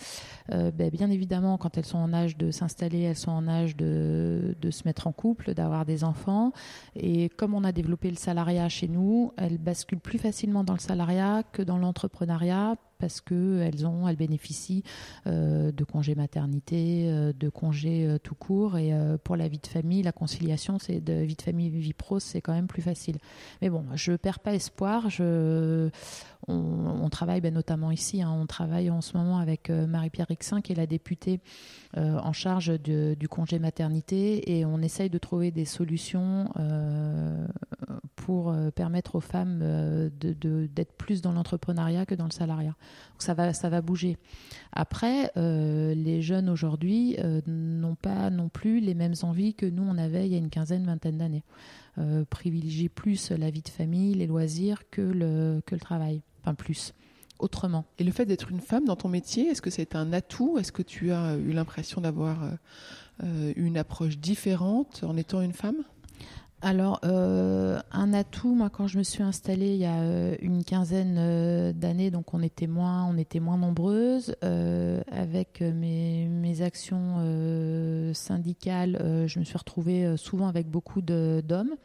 [0.52, 3.76] euh, ben, bien évidemment, quand elles sont en âge de s'installer, elles sont en âge
[3.76, 6.52] de se mettre en couple, d'avoir des enfants.
[6.96, 10.80] Et comme on a développé le salariat chez nous, elles basculent plus facilement dans le
[10.80, 14.84] salariat que dans l'entrepreneuriat parce qu'elles ont, elles bénéficient
[15.26, 18.78] euh, de congés maternité, euh, de congés euh, tout court.
[18.78, 22.20] Et pour la vie de famille, la conciliation, c'est de vie de famille, vie pro,
[22.20, 23.18] c'est quand même plus facile.
[23.62, 25.08] Mais bon, je perds pas espoir.
[26.48, 28.22] On, travaille ben, notamment ici.
[28.22, 31.40] Hein, on travaille en ce moment avec Marie-Pierre Rixin, qui est la députée
[31.96, 36.50] en charge du congé maternité, et on essaye de trouver des solutions
[38.16, 39.60] pour permettre aux femmes
[40.20, 42.76] d'être plus dans l'entrepreneuriat que dans le salariat
[43.18, 44.18] ça va, ça va bouger.
[44.72, 49.84] Après, euh, les jeunes aujourd'hui euh, n'ont pas non plus les mêmes envies que nous
[49.84, 51.44] on avait il y a une quinzaine, vingtaine d'années.
[51.98, 56.22] Euh, privilégier plus la vie de famille, les loisirs que le, que le travail.
[56.42, 56.94] Enfin, plus.
[57.40, 57.86] Autrement.
[57.98, 60.58] Et le fait d'être une femme dans ton métier, est-ce que c'est un atout?
[60.58, 62.52] Est-ce que tu as eu l'impression d'avoir
[63.56, 65.86] une approche différente en étant une femme?
[66.62, 70.66] Alors, euh, un atout, moi, quand je me suis installée il y a euh, une
[70.66, 74.36] quinzaine euh, d'années, donc on était moins, on était moins nombreuses.
[74.42, 81.76] avec mes, actions syndicales, je me suis retrouvée souvent avec beaucoup d'hommes.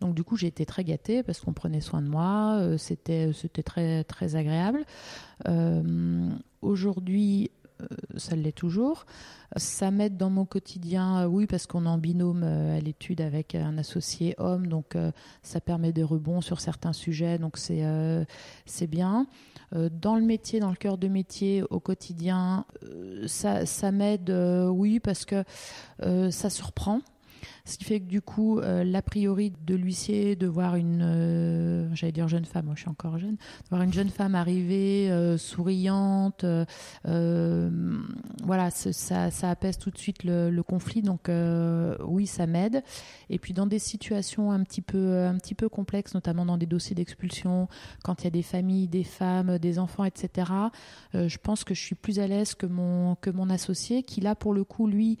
[0.00, 2.60] Donc, du coup, j'ai été très gâtée parce qu'on prenait soin de moi.
[2.78, 4.84] C'était c'était très, très agréable.
[6.62, 7.50] Aujourd'hui,
[8.16, 9.06] ça l'est toujours.
[9.56, 13.20] Ça m'aide dans mon quotidien, euh, oui, parce qu'on est en binôme euh, à l'étude
[13.20, 15.12] avec un associé homme, donc euh,
[15.42, 17.84] ça permet des rebonds sur certains sujets, donc c'est
[18.64, 19.26] c'est bien.
[19.72, 22.64] Dans le métier, dans le cœur de métier, au quotidien,
[23.26, 25.44] ça, ça m'aide, oui, parce que
[26.30, 27.00] ça surprend.
[27.66, 31.94] Ce qui fait que du coup, euh, l'a priori de l'huissier de voir une, euh,
[31.94, 35.10] j'allais dire jeune femme, moi je suis encore jeune, de voir une jeune femme arriver,
[35.10, 36.44] euh, souriante,
[37.04, 41.02] voilà, ça, ça, apaise tout de suite le, conflit.
[41.02, 41.30] Donc
[42.04, 42.82] oui, ça m'aide.
[43.30, 46.66] Et puis dans des situations un petit peu, un petit peu complexes, notamment dans des
[46.66, 47.68] dossiers d'expulsion,
[48.04, 50.50] quand il y a des familles, des femmes, des enfants, etc.
[51.14, 54.34] je pense que je suis plus à l'aise que mon que mon associé, qui là
[54.34, 55.18] pour le coup lui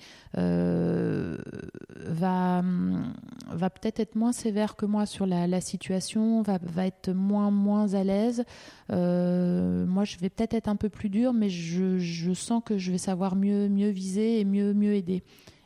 [3.56, 7.94] va, peut-être être moins sévère que moi sur la, situation, va, va, être moins, moins
[7.94, 8.44] à l'aise.
[8.92, 12.78] Euh, moi, je vais peut-être être un peu plus dur, mais je, je, sens que
[12.78, 15.22] je vais savoir mieux, mieux viser et mieux, mieux aider.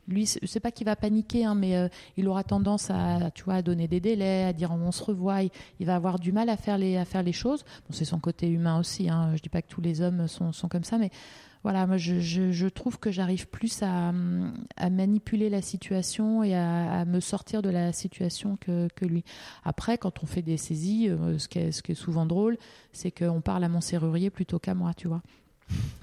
[0.09, 3.55] Lui, c'est pas qu'il va paniquer, hein, mais euh, il aura tendance à, tu vois,
[3.55, 5.43] à donner des délais, à dire on se revoit.
[5.79, 7.65] Il, va avoir du mal à faire les, à faire les choses.
[7.91, 9.09] C'est son côté humain aussi.
[9.09, 9.33] Hein.
[9.37, 11.11] Je dis pas que tous les hommes sont, sont comme ça, mais
[11.63, 14.13] voilà, moi je, trouve que j'arrive plus à,
[14.91, 19.25] manipuler la situation et à, me sortir de la situation que, lui.
[19.65, 22.57] Après, quand on fait des saisies, euh, ce qui est, souvent drôle,
[22.93, 25.23] c'est qu'on parle à mon serrurier plutôt qu'à moi, tu vois.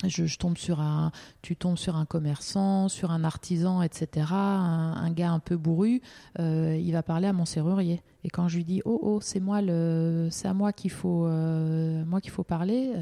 [0.06, 4.28] Je, tombe sur un, tu tombes sur un commerçant, sur un artisan, etc.
[4.32, 6.02] Un, gars un peu bourru,
[6.40, 8.02] euh, il va parler à mon serrurier.
[8.24, 12.32] Et quand je lui dis oh oh c'est à moi qu'il faut, euh, moi qu'il
[12.32, 12.94] faut parler,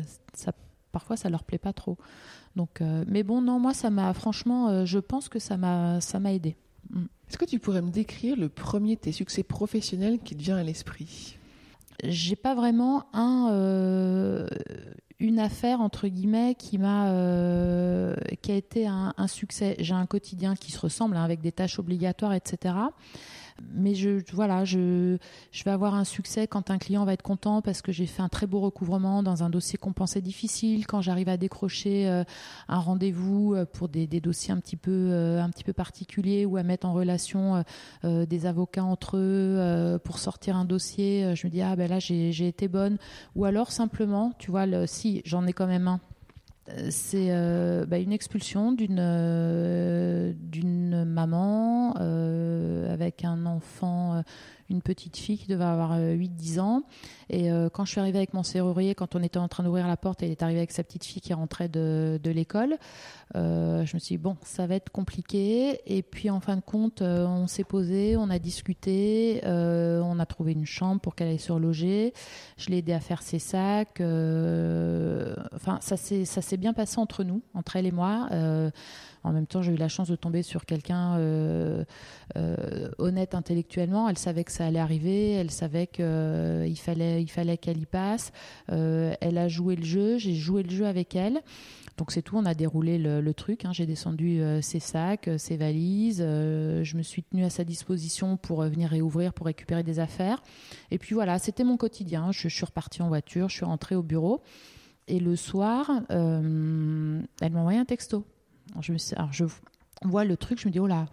[0.91, 1.99] parfois ça leur plaît pas trop.
[2.55, 5.99] Donc, euh, mais bon, non, moi, ça m'a, franchement, euh, je pense que ça m'a,
[6.01, 6.55] ça m'a aidé.
[6.89, 7.05] Mm.
[7.29, 10.57] Est-ce que tu pourrais me décrire le premier de tes succès professionnels qui te vient
[10.57, 11.37] à l'esprit?
[12.03, 14.47] J'ai pas vraiment un, euh,
[15.19, 17.05] une affaire entre guillemets qui m'a,
[18.41, 19.75] qui a été un, succès.
[19.79, 22.75] J'ai un quotidien qui se ressemble hein, avec des tâches obligatoires, etc.
[23.73, 25.17] Mais je, voilà, je,
[25.63, 28.27] vais avoir un succès quand un client va être content parce que j'ai fait un
[28.27, 32.25] très beau recouvrement dans un dossier qu'on pensait difficile, quand j'arrive à décrocher euh,
[32.67, 36.45] un rendez-vous euh, pour des, des, dossiers un petit peu, euh, un petit peu particuliers
[36.45, 37.63] ou à mettre en relation
[38.03, 41.35] des avocats entre eux pour sortir un dossier.
[41.35, 42.97] Je me dis ah ben là j'ai été bonne.
[43.35, 45.99] Ou alors simplement, tu vois, le, si j'en ai quand même un
[46.89, 54.23] c'est euh, bah, une expulsion d'une euh, d'une maman euh, avec un enfant
[54.69, 56.84] une petite fille qui devait avoir 8-10 euh, ans.
[57.30, 59.88] Et euh, quand je suis arrivée avec mon serrurier, quand on était en train d'ouvrir
[59.88, 62.78] la porte, elle est arrivée avec sa petite fille qui rentrait de, l'école.
[63.36, 65.80] Euh, je me suis dit, bon, ça va être compliqué.
[65.86, 70.54] Et puis en fin de compte, on s'est posé, on a discuté, on a trouvé
[70.54, 72.13] une chambre pour qu'elle aille surloger.
[72.58, 74.01] Je l'ai aidé à faire ses sacs.
[74.01, 78.28] enfin, ça s'est bien passé entre nous, entre elle et moi.
[79.25, 81.83] En même temps, j'ai eu la chance de tomber sur quelqu'un euh,
[82.38, 84.07] euh, honnête intellectuellement.
[84.07, 87.88] Elle savait que ça allait arriver, elle savait qu'il euh, fallait, il fallait qu'elle y
[87.88, 88.31] passe.
[88.67, 91.41] elle a joué le jeu, j'ai joué le jeu avec elle.
[91.97, 93.65] Donc c'est tout, on a déroulé le, truc.
[93.65, 93.73] Hein.
[93.73, 96.19] J'ai descendu ses sacs, ses valises.
[96.19, 100.43] je me suis tenue à sa disposition pour venir réouvrir, pour récupérer des affaires.
[100.91, 102.31] Et puis voilà, c'était mon quotidien.
[102.31, 104.43] Je, suis repartie en voiture, je suis rentrée au bureau.
[105.07, 108.25] Et le soir, elle m'a envoyé un texto.
[108.82, 109.45] Je, alors je
[110.04, 111.08] vois le truc, je me dis, oh là,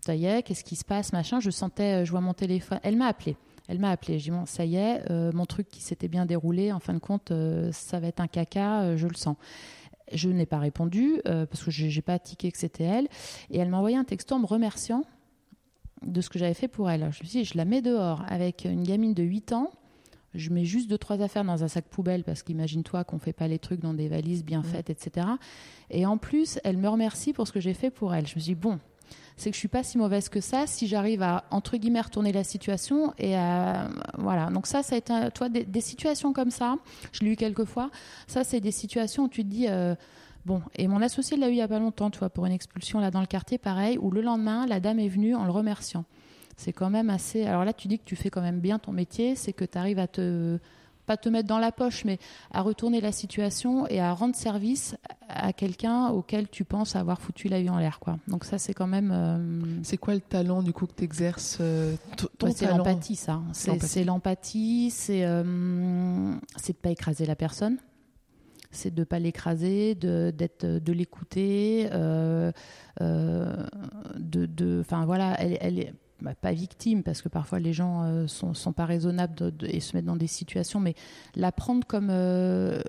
[0.00, 1.40] ça y est, qu'est-ce qui se passe, machin.
[1.40, 2.80] Je sentais, euh, je vois mon téléphone.
[2.82, 3.36] Elle m'a appelé.
[3.68, 4.18] Elle m'a appelé.
[4.18, 6.94] Je dis, bon, ça y est, euh, mon truc qui s'était bien déroulé, en fin
[6.94, 9.36] de compte, euh, ça va être un caca, je le sens.
[10.10, 13.08] Je n'ai pas répondu parce que je n'ai pas tiqué que c'était elle.
[13.50, 15.04] Et elle m'a envoyé un texto en me remerciant
[16.00, 17.00] de ce que j'avais fait pour elle.
[17.00, 19.70] Je me suis dit, je la mets dehors avec une gamine de 8 ans
[20.34, 23.48] je mets juste deux trois affaires dans un sac poubelle parce qu'imagine-toi qu'on fait pas
[23.48, 25.26] les trucs dans des valises bien faites, etc.
[25.90, 28.26] Et en plus, elle me remercie pour ce que j'ai fait pour elle.
[28.26, 28.78] Je me suis dit, bon,
[29.36, 32.32] c'est que je suis pas si mauvaise que ça si j'arrive à entre guillemets retourner
[32.32, 33.88] la situation et à
[34.18, 34.50] voilà.
[34.50, 36.76] Donc ça, ça a été, toi, des, situations comme ça.
[37.12, 37.90] Je l'ai eu quelques fois.
[38.26, 39.66] Ça, c'est des situations où tu te dis.
[39.68, 39.94] Euh,
[40.44, 42.52] bon, et mon associé l'a eu il y a pas longtemps, tu vois, pour une
[42.52, 45.52] expulsion là dans le quartier, pareil, où le lendemain, la dame est venue en le
[45.52, 46.04] remerciant
[46.58, 47.46] c'est quand même assez.
[47.46, 49.78] Alors là, tu dis que tu fais quand même bien ton métier, c'est que tu
[49.78, 50.58] arrives à te
[51.06, 52.18] pas te mettre dans la poche, mais
[52.50, 54.94] à retourner la situation et à rendre service
[55.28, 57.98] à quelqu'un auquel tu penses avoir foutu la vie en l'air.
[57.98, 58.18] Quoi.
[58.28, 59.10] Donc ça, c'est quand même...
[59.10, 61.96] Euh, c'est quoi le talent du coup que tu exerces euh,
[62.38, 63.40] bah, C'est l'empathie, ça.
[63.52, 67.78] C'est l'empathie, c'est euh, c'est de pas écraser la personne
[68.70, 72.52] c'est de ne pas l'écraser, de, d'être, de l'écouter, euh,
[73.00, 78.26] de, enfin voilà, elle, elle est bah, pas victime parce que parfois les gens euh,
[78.26, 80.94] sont, sont pas raisonnables et se mettent dans des situations, mais
[81.36, 82.80] la prendre comme euh,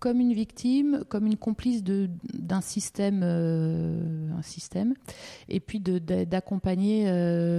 [0.00, 4.92] comme une victime, comme une complice d'un système, euh, système,
[5.48, 7.04] et puis d'accompagner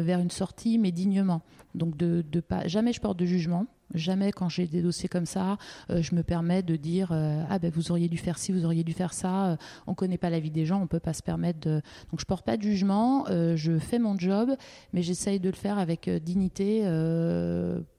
[0.03, 1.41] vers une sortie, mais dignement.
[1.73, 3.65] Donc de pas jamais je porte de jugement.
[3.93, 5.57] Jamais quand j'ai des dossiers comme ça,
[5.89, 8.65] euh, je me permets de dire euh, ah ben vous auriez dû faire ci, vous
[8.65, 9.51] auriez dû faire ça.
[9.51, 11.81] Euh, on connaît pas la vie des gens, on peut pas se permettre de.
[12.11, 14.51] Donc je porte pas de jugement, je fais mon job,
[14.93, 16.81] mais j'essaye de le faire avec dignité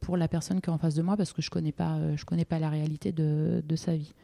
[0.01, 2.25] pour la personne qui est en face de moi parce que je connais pas, je
[2.25, 4.14] connais pas la réalité de, de sa vie.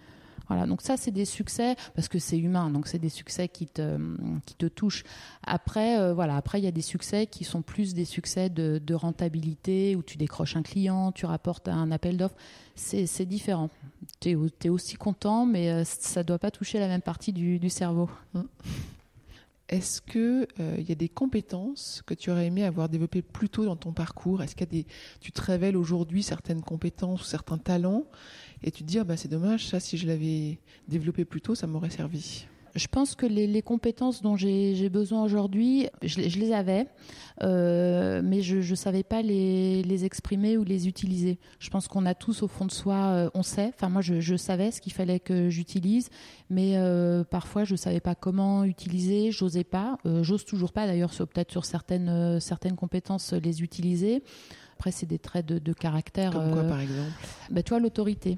[0.49, 3.67] Voilà, donc ça c'est des succès parce que c'est humain, donc c'est des succès qui
[3.67, 3.99] te
[4.47, 5.05] qui te touchent.
[5.43, 8.95] Après euh, voilà, après il y a des succès qui sont plus des succès de,
[8.95, 12.37] rentabilité où tu décroches un client, tu rapportes un appel d'offres,
[12.75, 13.71] c'est différent.
[14.21, 18.11] Tu es, aussi content, mais euh, ça doit pas toucher la même partie du, cerveau.
[18.35, 18.45] Hein.
[19.73, 23.49] Est-ce que euh, il y a des compétences que tu aurais aimé avoir développées plus
[23.49, 24.43] tôt dans ton parcours?
[24.43, 24.85] Est-ce qu'il
[25.21, 28.05] tu te révèles aujourd'hui certaines compétences ou certains talents?
[28.63, 31.55] Et tu te dis ah bah, c'est dommage ça si je l'avais développé plus tôt
[31.55, 36.87] ça m'aurait servi je pense que les, compétences dont j'ai besoin aujourd'hui, je, les avais,
[37.43, 41.39] euh, mais je ne savais pas les, exprimer ou les utiliser.
[41.59, 44.37] Je pense qu'on a tous au fond de soi, euh, on sait, enfin moi je,
[44.37, 46.09] savais ce qu'il fallait que j'utilise,
[46.49, 51.11] mais euh, parfois je ne savais pas comment utiliser, j'osais pas, j'ose toujours pas d'ailleurs,
[51.11, 54.23] peut-être sur certaines, certaines compétences les utiliser.
[54.79, 56.33] Après c'est des traits de, caractère.
[56.33, 57.13] Comme quoi par exemple
[57.51, 58.37] bah, Toi l'autorité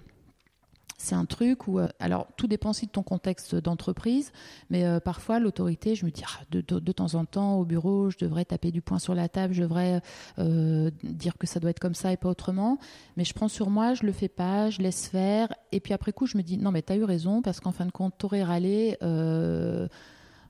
[1.04, 4.32] c'est un truc où, euh, alors tout dépend aussi de ton contexte d'entreprise,
[4.70, 8.16] mais euh, parfois l'autorité, je me dis ah, de, temps en temps au bureau, je
[8.18, 10.00] devrais taper du poing sur la table, je devrais
[10.38, 12.78] euh, dire que ça doit être comme ça et pas autrement,
[13.16, 16.12] mais je prends sur moi, je le fais pas, je laisse faire, et puis après
[16.12, 18.14] coup je me dis non mais tu as eu raison parce qu'en fin de compte
[18.16, 18.96] t'aurais râlé.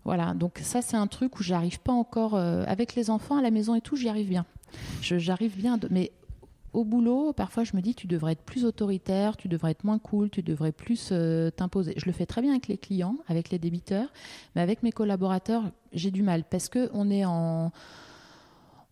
[0.04, 3.50] voilà, donc ça c'est un truc où j'arrive pas encore avec les enfants à la
[3.50, 4.46] maison et tout, j'y arrive bien.
[5.00, 6.12] J'arrive bien, mais
[6.74, 9.98] au boulot, parfois je me dis tu devrais être plus autoritaire, tu devrais être moins
[9.98, 11.94] cool, tu devrais plus euh, t'imposer.
[11.96, 14.12] Je le fais très bien avec les clients, avec les débiteurs,
[14.54, 17.72] mais avec mes collaborateurs, j'ai du mal parce que on est en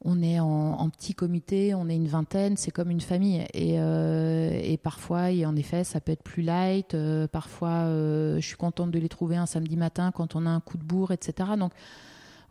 [0.04, 3.46] on est en, petit comité, on est une vingtaine, c'est comme une famille.
[3.54, 6.94] Et, euh, parfois, et en effet, ça peut être plus light.
[6.94, 10.58] Euh, parfois, je suis contente de les trouver un samedi matin quand on a un
[10.58, 11.50] coup de bourre, etc.
[11.56, 11.70] Donc,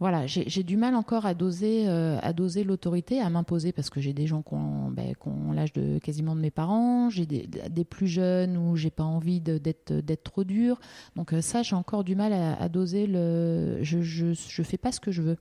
[0.01, 4.01] voilà, j'ai du mal encore à doser, euh, à doser l'autorité, à m'imposer parce que
[4.01, 5.13] j'ai des gens qui ont, ben,
[5.53, 10.23] l'âge de quasiment de mes parents, j'ai des, plus jeunes où j'ai pas envie d'être
[10.23, 10.79] trop dur.
[11.15, 13.77] Donc euh, ça, j'ai encore du mal à, doser le.
[13.83, 15.37] Je, je, fais pas ce que je veux.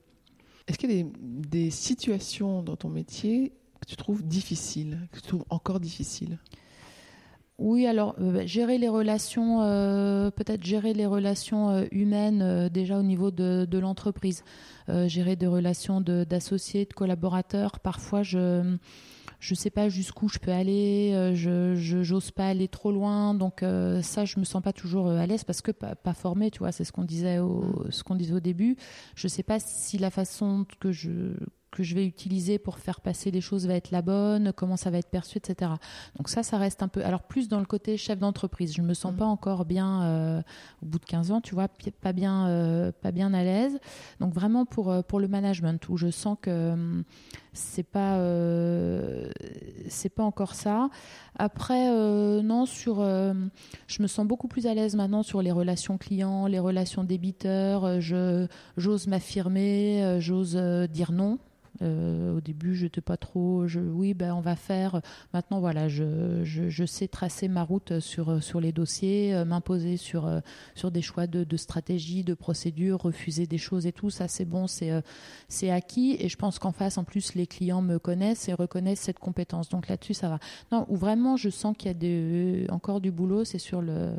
[0.67, 5.21] Est-ce qu'il y a des, des situations dans ton métier que tu trouves difficiles, que
[5.21, 6.37] tu trouves encore difficiles?
[7.61, 12.97] Oui, alors euh, bah, gérer les relations, euh, peut-être gérer les relations euh, humaines déjà
[12.97, 14.43] au niveau de, l'entreprise,
[15.05, 17.79] gérer des relations d'associés, de, collaborateurs.
[17.79, 18.77] Parfois, je
[19.39, 23.63] je sais pas jusqu'où je peux aller, je j'ose pas aller trop loin, donc
[24.01, 26.71] ça je me sens pas toujours à l'aise parce que pas, pas formée, tu vois,
[26.71, 28.75] c'est ce qu'on disait au ce qu'on disait au début.
[29.15, 31.33] Je sais pas si la façon que je
[31.71, 34.89] que je vais utiliser pour faire passer les choses va être la bonne, comment ça
[34.89, 35.71] va être perçu, etc.
[36.17, 37.03] Donc ça, ça reste un peu.
[37.03, 39.17] Alors plus dans le côté chef d'entreprise, je me sens mmh.
[39.17, 40.41] pas encore bien euh,
[40.83, 41.69] au bout de 15 ans, tu vois,
[42.01, 43.79] pas bien, euh, pas bien à l'aise.
[44.19, 47.03] Donc vraiment pour euh, pour le management où je sens que hum,
[47.53, 48.19] c'est pas
[49.87, 50.89] c'est pas encore ça.
[51.37, 51.89] Après
[52.43, 56.59] non sur, je me sens beaucoup plus à l'aise maintenant sur les relations clients, les
[56.59, 58.01] relations débiteurs.
[58.01, 60.55] je j'ose m'affirmer, j'ose
[60.89, 61.39] dire non
[61.81, 63.65] euh, au début, je n'étais pas trop.
[63.65, 65.01] Oui, ben on va faire.
[65.33, 70.39] Maintenant, voilà, je, sais tracer ma route sur les dossiers, euh, m'imposer sur euh,
[70.75, 74.09] sur des choix de, stratégie, de procédure, refuser des choses et tout.
[74.09, 74.91] Ça, c'est bon, c'est
[75.47, 76.15] c'est acquis.
[76.19, 79.69] Et je pense qu'en face, en plus, les clients me connaissent et reconnaissent cette compétence.
[79.69, 80.39] Donc là-dessus, ça va.
[80.71, 84.11] Non, où vraiment, je sens qu'il y a des, encore du boulot, c'est sur le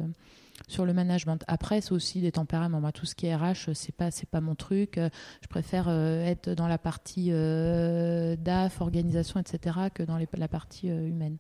[0.69, 1.43] sur le management.
[1.49, 2.81] Après, c'est aussi des tempéraments.
[2.81, 4.99] Moi, tout ce qui est RH, c'est pas c'est pas mon truc.
[5.43, 10.91] Je préfère euh, être dans la partie euh, DAF, organisation, etc., que dans la partie
[10.91, 11.39] euh, humaine.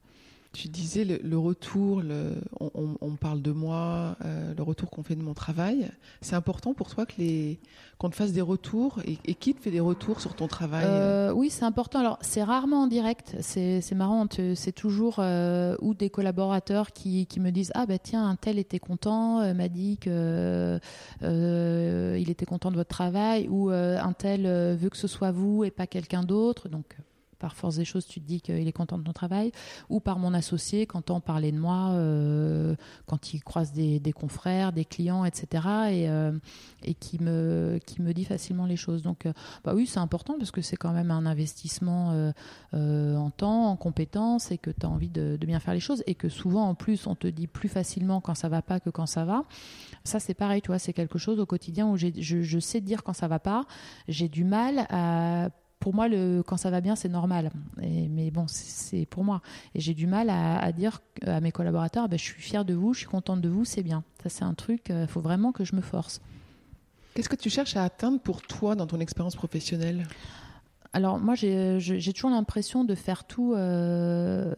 [0.52, 5.22] Tu disais le, retour, le, on, parle de moi, euh, le retour qu'on fait de
[5.22, 5.90] mon travail.
[6.20, 10.20] C'est important pour toi qu'on te fasse des retours et, qui te fait des retours
[10.20, 12.00] sur ton travail euh, Oui, c'est important.
[12.00, 13.34] Alors c'est rarement en direct.
[13.40, 14.26] C'est marrant.
[14.54, 18.78] C'est toujours euh, ou des collaborateurs qui, me disent ah ben tiens un tel était
[18.78, 20.78] content, m'a dit que
[21.22, 24.42] il était content de votre travail ou un tel
[24.76, 26.68] veut que ce soit vous et pas quelqu'un d'autre.
[26.68, 26.94] Donc
[27.42, 29.50] par force des choses, tu te dis qu'il est content de ton travail,
[29.90, 32.76] ou par mon associé, quand on parlait de moi, euh,
[33.06, 35.46] quand il croise des, confrères, des clients, etc.,
[35.90, 36.30] et, euh,
[36.84, 39.02] et qui, me, qui me dit facilement les choses.
[39.02, 39.32] Donc, euh,
[39.64, 42.32] bah oui, c'est important parce que c'est quand même un investissement
[42.72, 46.14] en temps, en compétences, et que tu as envie de, bien faire les choses, et
[46.14, 49.06] que souvent, en plus, on te dit plus facilement quand ça va pas que quand
[49.06, 49.44] ça va.
[50.04, 53.02] Ça, c'est pareil, tu vois, c'est quelque chose au quotidien où je, je sais dire
[53.02, 53.64] quand ça va pas.
[54.06, 55.50] J'ai du mal à
[55.82, 56.06] pour moi,
[56.46, 57.50] quand ça va bien, c'est normal.
[57.76, 59.42] mais bon, c'est pour moi.
[59.74, 62.94] Et j'ai du mal à, dire à mes collaborateurs, ben, je suis fière de vous,
[62.94, 64.04] je suis contente de vous, c'est bien.
[64.22, 66.20] Ça, c'est un truc, il euh, faut vraiment que je me force.
[67.14, 70.06] Qu'est-ce que tu cherches à atteindre pour toi dans ton expérience professionnelle?
[70.94, 74.52] Alors moi j'ai toujours l'impression de faire tout euh,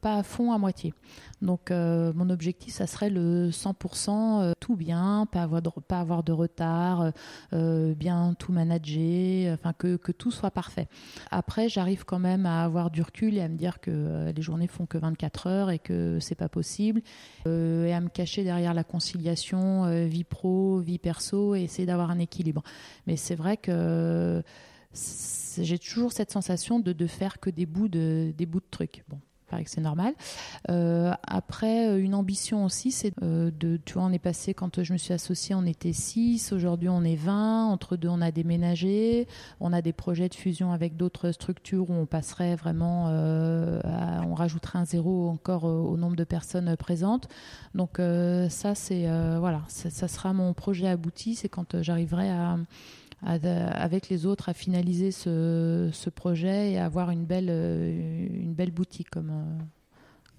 [0.00, 0.94] pas à fond à moitié.
[1.42, 6.00] Donc euh, mon objectif ça serait le 100% euh, tout bien, pas avoir de, pas
[6.00, 7.12] avoir de retard,
[7.52, 10.88] bien tout manager, enfin que, que tout soit parfait.
[11.30, 14.66] Après j'arrive quand même à avoir du recul et à me dire que les journées
[14.66, 17.00] font que 24 heures et que c'est pas possible
[17.46, 22.18] et à me cacher derrière la conciliation vie pro, vie perso et essayer d'avoir un
[22.18, 22.62] équilibre.
[23.06, 24.42] Mais c'est vrai que
[25.58, 28.32] j'ai toujours cette sensation de, de faire que des bouts de,
[28.70, 29.04] trucs.
[29.08, 30.14] Bon, paraît que c'est normal.
[30.70, 34.82] Euh, après, euh, une ambition aussi, c'est euh, de, tu vois, on est passé, quand
[34.82, 38.30] je me suis associée, on était 6, aujourd'hui on est 20, entre deux on a
[38.30, 39.28] déménagé,
[39.60, 44.78] on a des projets de fusion avec d'autres structures où on passerait vraiment, on rajouterait
[44.78, 47.28] un zéro encore au nombre de personnes présentes.
[47.74, 49.06] Donc ça, c'est,
[49.38, 52.58] voilà, ça sera mon projet abouti, c'est quand j'arriverai à
[53.26, 58.70] avec les autres à finaliser ce, projet et à avoir une belle, euh, une belle
[58.70, 59.62] boutique, comme, euh,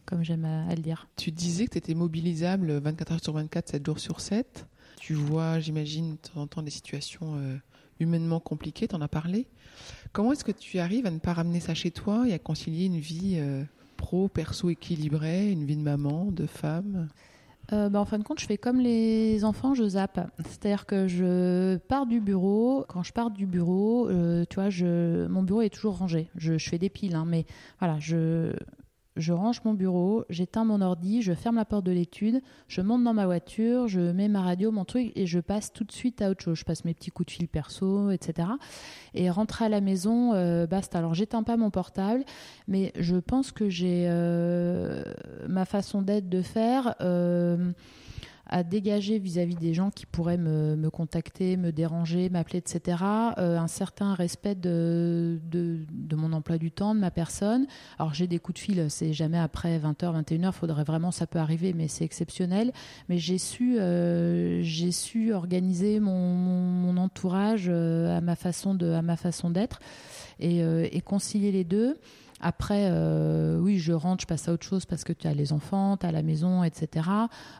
[0.06, 1.08] comme j'aime à, le dire.
[1.18, 4.66] Tu disais que tu étais mobilisable 24 heures sur 24, 7 jours sur 7.
[5.00, 7.58] Tu vois, j'imagine, de temps en temps des situations euh,
[8.00, 9.48] humainement compliquées, tu en as parlé.
[10.14, 12.86] Comment est-ce que tu arrives à ne pas ramener ça chez toi et à concilier
[12.86, 13.40] une vie
[13.98, 17.10] pro, perso équilibrée, une vie de maman, de femme?
[17.74, 20.20] Euh, bah, en fin de compte, je fais comme les enfants, je zappe.
[20.46, 22.86] C'est-à-dire que je pars du bureau.
[22.88, 26.30] Quand je pars du bureau, euh, tu vois, je, mon bureau est toujours rangé.
[26.36, 27.46] Je, fais des piles, hein, mais
[27.80, 28.54] voilà, je,
[29.18, 33.04] je range mon bureau, j'éteins mon ordi, je ferme la porte de l'étude, je monte
[33.04, 36.22] dans ma voiture, je mets ma radio, mon truc et je passe tout de suite
[36.22, 36.58] à autre chose.
[36.58, 38.48] Je passe mes petits coups de fil perso, etc.
[39.14, 41.00] Et rentrer à la maison, euh, basta.
[41.00, 42.24] Alors j'éteins pas mon portable,
[42.68, 45.04] mais je pense que j'ai euh,
[45.48, 46.96] ma façon d'être, de faire.
[47.02, 47.72] Euh,
[48.50, 52.98] à dégager vis-à-vis des gens qui pourraient me, me contacter, me déranger, m'appeler, etc.,
[53.38, 57.68] euh, un certain respect de, de, mon emploi du temps, de ma personne.
[58.00, 61.40] Alors j'ai des coups de fil, c'est jamais après 20h, 21h, faudrait vraiment, ça peut
[61.40, 62.72] arriver, mais c'est exceptionnel.
[63.10, 69.02] Mais j'ai su, euh, su organiser mon, mon, entourage euh, à ma façon de, à
[69.02, 69.80] ma façon d'être
[70.40, 71.98] et, et concilier les deux.
[72.40, 75.54] Après, euh, oui, je rentre, je passe à autre chose parce que tu as les
[75.54, 77.10] enfants, tu as la maison, etc.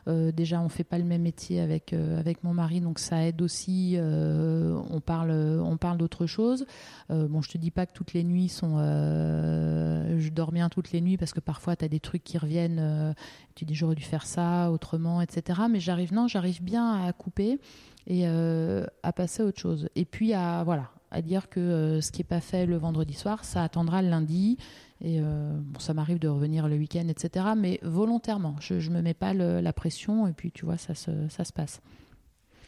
[0.06, 3.26] Euh, déjà, on fait pas le même métier avec euh, avec mon mari, donc ça
[3.26, 3.96] aide aussi.
[3.98, 6.66] on parle on parle d'autre chose.
[7.08, 8.78] bon, je te dis pas que toutes les nuits sont.
[8.78, 13.14] je dors bien toutes les nuits parce que parfois tu as des trucs qui reviennent.
[13.54, 15.62] tu dis j'aurais dû faire ça autrement, etc.
[15.70, 17.58] Mais j'arrive non, j'arrive bien à couper
[18.06, 19.88] et à passer à autre chose.
[19.96, 23.14] Et puis à voilà à dire que euh, ce qui n'est pas fait le vendredi
[23.14, 24.58] soir, ça attendra le lundi.
[25.00, 27.46] Et euh, bon, ça m'arrive de revenir le week-end, etc.
[27.56, 31.10] Mais volontairement, je ne me mets pas la pression et puis tu vois, ça se,
[31.28, 31.80] ça se passe.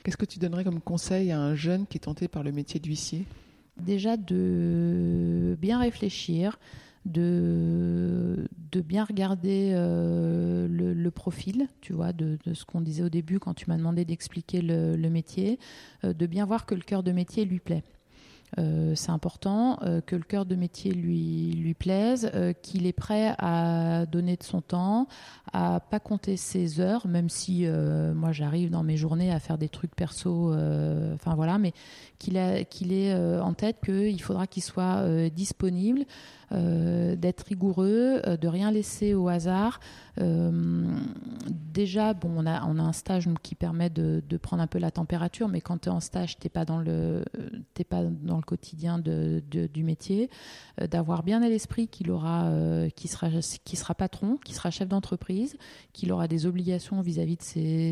[0.04, 2.80] Qu'est-ce que tu donnerais comme conseil à un jeune qui est tenté par le métier
[2.80, 3.26] d'huissier?
[3.78, 6.58] Déjà de bien réfléchir,
[7.04, 13.38] de, de bien regarder euh, le, profil, tu vois, de, ce qu'on disait au début
[13.38, 15.58] quand tu m'as demandé d'expliquer le, métier,
[16.04, 17.82] de bien voir que le cœur de métier lui plaît.
[18.58, 22.92] Euh, c'est important euh, que le cœur de métier lui, lui plaise, euh, qu'il est
[22.92, 25.06] prêt à donner de son temps,
[25.52, 27.66] à pas compter ses heures, même si
[28.14, 30.54] moi j'arrive dans mes journées à faire des trucs perso,
[31.14, 31.72] enfin voilà, mais
[32.18, 32.38] qu'il
[32.70, 36.04] qu'il ait en tête qu'il faudra qu'il soit disponible,
[36.52, 39.80] d'être rigoureux, de rien laisser au hasard.
[40.16, 44.92] déjà, bon, on a, on a un stage qui permet de, prendre un peu la
[44.92, 47.24] température, mais quand tu es en stage, t'es pas dans le,
[47.74, 48.02] t'es pas
[48.40, 50.30] le quotidien du métier,
[50.80, 52.50] d'avoir bien à l'esprit qu'il aura,
[52.96, 55.56] qui sera, sera patron, qui sera chef d'entreprise,
[55.92, 57.42] qu'il aura des obligations vis-à-vis de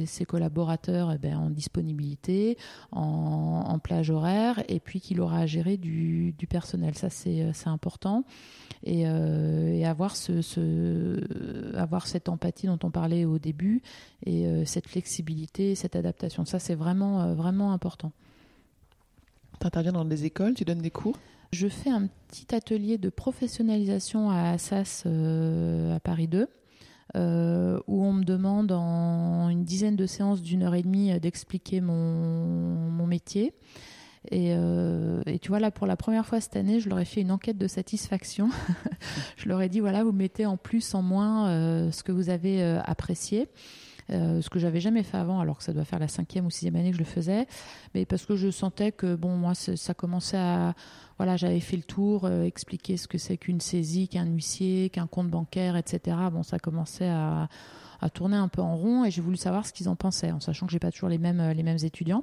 [0.07, 2.59] ses, collaborateurs eh ben, en disponibilité,
[2.92, 6.94] en, plage horaire, et puis qu'il aura à gérer du, personnel.
[6.96, 8.24] Ça, c'est important.
[8.84, 10.14] Et, et avoir,
[11.74, 13.82] avoir cette empathie dont on parlait au début
[14.26, 16.44] et cette flexibilité, cette adaptation.
[16.44, 18.12] Ça, c'est vraiment, vraiment important.
[19.61, 21.16] Tu interviens dans des écoles, tu donnes des cours
[21.52, 26.48] Je fais un petit atelier de professionnalisation à Assas euh, à Paris 2.
[27.16, 31.18] Euh, où on me demande en une dizaine de séances d'une heure et demie euh,
[31.18, 33.54] d'expliquer mon, mon, métier.
[34.30, 37.22] Et, et, tu vois, là, pour la première fois cette année, je leur ai fait
[37.22, 38.50] une enquête de satisfaction.
[39.38, 42.62] je leur ai dit, voilà, vous mettez en plus, en moins ce que vous avez
[42.84, 43.48] apprécié.
[44.11, 46.50] Euh, ce que j'avais jamais fait avant, alors que ça doit faire la cinquième ou
[46.50, 47.46] sixième année que je le faisais,
[47.94, 50.74] mais parce que je sentais que bon, moi, ça commençait à,
[51.18, 55.06] voilà, j'avais fait le tour, euh, expliquer ce que c'est qu'une saisie, qu'un huissier, qu'un
[55.06, 56.16] compte bancaire, etc.
[56.32, 57.48] Bon, ça commençait à,
[58.14, 60.66] tourner un peu en rond, et j'ai voulu savoir ce qu'ils en pensaient, en sachant
[60.66, 62.22] que j'ai pas toujours les mêmes les mêmes étudiants.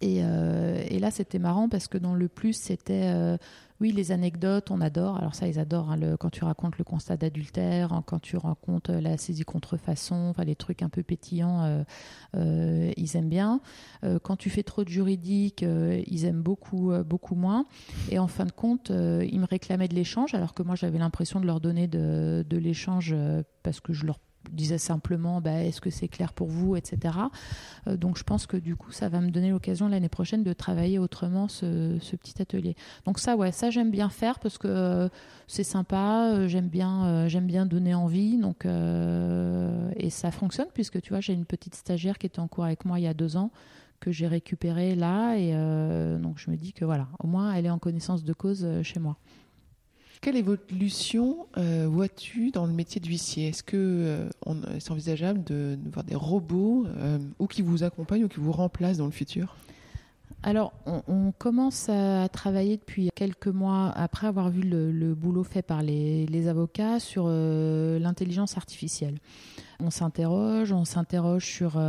[0.00, 3.36] Et, euh, et, là, c'était marrant parce que dans le plus, c'était euh,
[3.80, 5.16] oui, les anecdotes, on adore.
[5.18, 8.88] Alors ça, ils adorent hein, quand tu racontes le constat d'adultère, hein, quand tu racontes
[8.88, 11.82] la saisie contrefaçon, les trucs un peu pétillants, euh,
[12.36, 13.60] euh ils aiment bien.
[14.02, 17.66] Euh, quand tu fais trop de juridique, euh, ils aiment beaucoup, beaucoup moins.
[18.10, 21.40] Et en fin de compte, ils me réclamaient de l'échange, alors que moi j'avais l'impression
[21.40, 23.14] de leur donner de, de l'échange
[23.62, 24.18] parce que je leur
[24.54, 27.14] disais simplement bah, est-ce que c'est clair pour vous, etc.
[27.86, 30.52] Euh, donc je pense que du coup ça va me donner l'occasion l'année prochaine de
[30.52, 32.76] travailler autrement ce, petit atelier.
[33.04, 35.08] Donc ça ouais ça j'aime bien faire parce que euh,
[35.46, 41.20] c'est sympa, euh, j'aime bien bien donner envie donc et ça fonctionne puisque tu vois
[41.20, 43.50] j'ai une petite stagiaire qui était en cours avec moi il y a deux ans
[44.00, 45.52] que j'ai récupérée là et
[46.18, 49.00] donc je me dis que voilà au moins elle est en connaissance de cause chez
[49.00, 49.16] moi.
[50.20, 53.48] Quelle évolution euh, vois-tu dans le métier d'huissier?
[53.48, 54.28] Est-ce que euh,
[54.80, 58.98] c'est envisageable de, voir des robots euh, ou qui vous accompagnent ou qui vous remplacent
[58.98, 59.56] dans le futur?
[60.44, 65.82] Alors, on, commence à travailler depuis quelques mois, après avoir vu le, boulot fait par
[65.82, 69.18] les, avocats, sur l'intelligence artificielle.
[69.80, 71.82] On s'interroge, on s'interroge sur,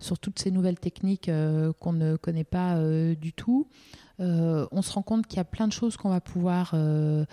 [0.00, 1.30] sur toutes ces nouvelles techniques
[1.78, 2.78] qu'on ne connaît pas
[3.16, 3.68] du tout.
[4.20, 7.24] Euh, on se rend compte qu'il y a plein de choses qu'on va pouvoir euh,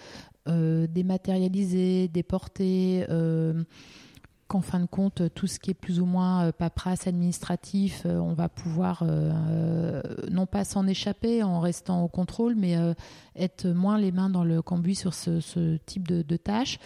[0.48, 3.06] euh, dématérialiser, déporter
[4.52, 8.50] qu'en fin de compte, tout ce qui est plus ou moins paperasse administratif, on va
[8.50, 9.06] pouvoir
[10.30, 12.76] non pas s'en échapper en restant au contrôle, mais
[13.38, 16.80] être moins les mains dans le cambouis sur ce, type de, tâches.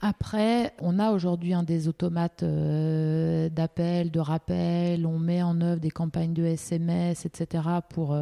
[0.00, 5.90] Après, on a aujourd'hui un des automates d'appel, de rappel, on met en œuvre des
[5.90, 7.64] campagnes de SMS, etc.
[7.88, 8.16] pour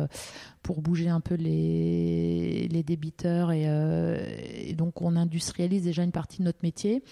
[0.66, 4.18] pour bouger un peu les, les débiteurs euh,
[4.52, 7.04] et, donc on industrialise déjà une partie de notre métier.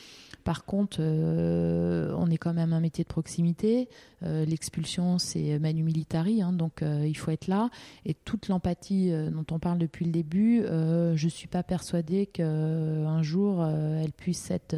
[0.44, 3.88] Par contre, euh, on est quand même un métier de proximité.
[4.22, 7.70] Euh, l'expulsion, c'est manu militari, hein, donc il faut être là.
[8.04, 13.64] Et toute l'empathie dont on parle depuis le début, je suis pas persuadée qu'un jour
[13.64, 14.76] elle puisse être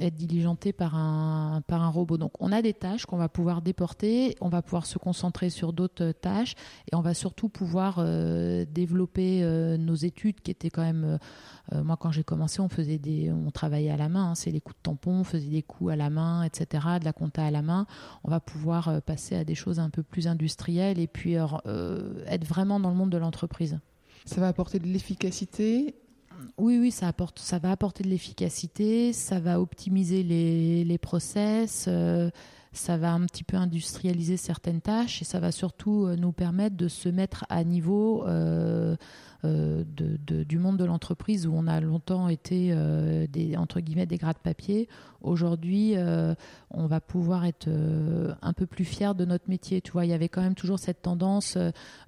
[0.00, 2.18] être diligenté par un, par un robot.
[2.18, 5.72] Donc on a des tâches qu'on va pouvoir déporter, on va pouvoir se concentrer sur
[5.72, 6.54] d'autres tâches
[6.90, 11.18] et on va surtout pouvoir euh, développer euh, nos études qui étaient quand même...
[11.72, 13.32] Euh, moi quand j'ai commencé on faisait des...
[13.32, 15.92] on travaillait à la main, hein, c'est les coups de tampon, on faisait des coups
[15.92, 17.86] à la main, etc., de la compta à la main.
[18.22, 22.80] On va pouvoir passer à des choses un peu plus industrielles et puis être vraiment
[22.80, 23.78] dans le monde de l'entreprise.
[24.26, 25.94] Ça va apporter de l'efficacité
[26.58, 32.30] oui, oui, ça, apporte, ça va apporter de l'efficacité, ça va optimiser les, process, euh,
[32.72, 36.76] ça va un petit peu industrialiser certaines tâches et ça va surtout euh, nous permettre
[36.76, 38.24] de se mettre à niveau
[39.44, 44.16] euh, du monde de l'entreprise où on a longtemps été euh, des, entre guillemets des
[44.16, 44.88] de papier.
[45.20, 46.34] Aujourd'hui, euh,
[46.70, 47.68] on va pouvoir être
[48.40, 49.80] un peu plus fier de notre métier.
[49.80, 51.58] Tu vois, il y avait quand même toujours cette tendance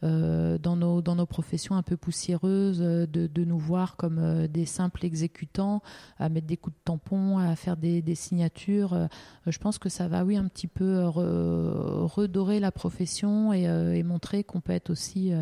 [0.03, 5.83] dans, nos, dans nos professions un peu poussiéreuses de, nous voir comme des simples exécutants,
[6.19, 9.09] à mettre des coups de tampon, à faire des, signatures.
[9.47, 14.61] je pense que ça va, oui, un petit peu redorer la profession et, montrer qu'on
[14.61, 15.33] peut être aussi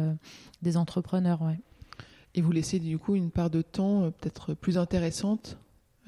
[0.63, 1.41] des entrepreneurs.
[2.35, 5.59] Et vous laissez du coup une part de temps euh, peut-être plus intéressante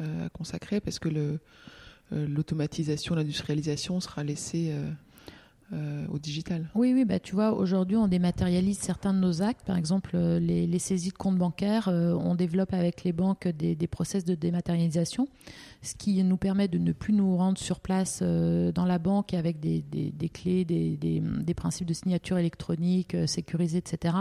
[0.00, 1.38] euh, à consacrer parce que euh,
[2.10, 4.72] l'automatisation, l'industrialisation sera laissée
[6.08, 6.70] au digital.
[6.76, 9.66] Oui, oui, bah, tu vois, aujourd'hui, on dématérialise certains de nos actes.
[9.66, 14.24] Par exemple, les, saisies de comptes bancaires, on développe avec les banques des, des, process
[14.24, 15.26] de dématérialisation,
[15.86, 19.60] ce qui nous permet de ne plus nous rendre sur place dans la banque avec
[19.60, 19.82] des,
[20.32, 24.14] clés, des, principes de signature électronique sécurisés, etc.,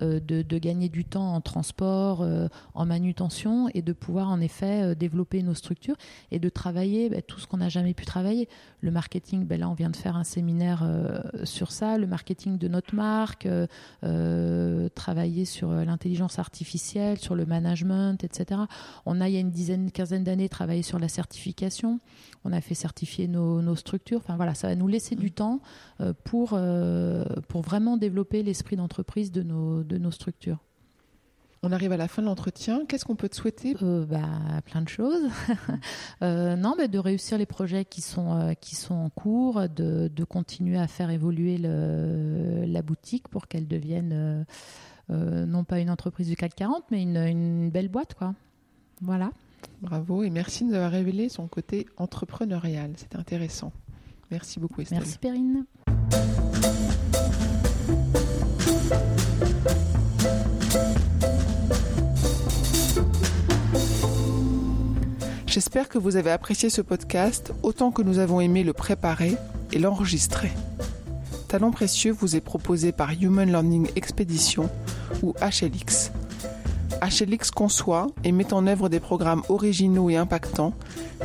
[0.00, 2.26] de, de, gagner du temps en transport,
[2.74, 5.96] en manutention et de pouvoir en effet développer nos structures
[6.30, 8.48] et de travailler bah, tout ce qu'on n'a jamais pu travailler.
[8.80, 12.58] Le marketing, ben là, on vient de faire un séminaire euh, sur ça, le marketing
[12.58, 13.66] de notre marque, euh,
[14.04, 18.60] euh, travailler sur l'intelligence artificielle, sur le management, etc.
[19.04, 22.00] On a, il y a une dizaine, quinzaine d'années, travaillé sur la certification.
[22.44, 24.18] On a fait certifier nos, structures.
[24.18, 25.60] Enfin voilà, ça va nous laisser du temps
[26.24, 26.58] pour,
[27.48, 30.58] pour vraiment développer l'esprit d'entreprise de nos, de nos structures.
[31.62, 32.84] On arrive à la fin de l'entretien.
[32.86, 33.76] Qu'est-ce qu'on peut te souhaiter?
[33.82, 34.20] Euh, bah,
[34.64, 35.28] Plein de choses.
[36.22, 40.08] euh, non, mais de réussir les projets qui sont, euh, qui sont en cours, de,
[40.08, 44.44] de, continuer à faire évoluer le, la boutique pour qu'elle devienne euh,
[45.10, 48.14] euh, non pas une entreprise du CAC 40, mais une, une belle boîte.
[48.14, 48.34] quoi.
[49.00, 49.30] Voilà.
[49.80, 52.92] Bravo et merci de nous avoir révélé son côté entrepreneurial.
[52.96, 53.72] C'était intéressant.
[54.30, 54.98] Merci beaucoup Estelle.
[54.98, 55.64] Merci Perrine.
[65.46, 69.36] J'espère que vous avez apprécié ce podcast autant que nous avons aimé le préparer
[69.72, 70.52] et l'enregistrer.
[71.48, 74.68] Talent précieux vous est proposé par Human Learning Expedition
[75.22, 76.10] ou HLX.
[77.02, 80.74] HLX conçoit et met en œuvre des programmes originaux et impactants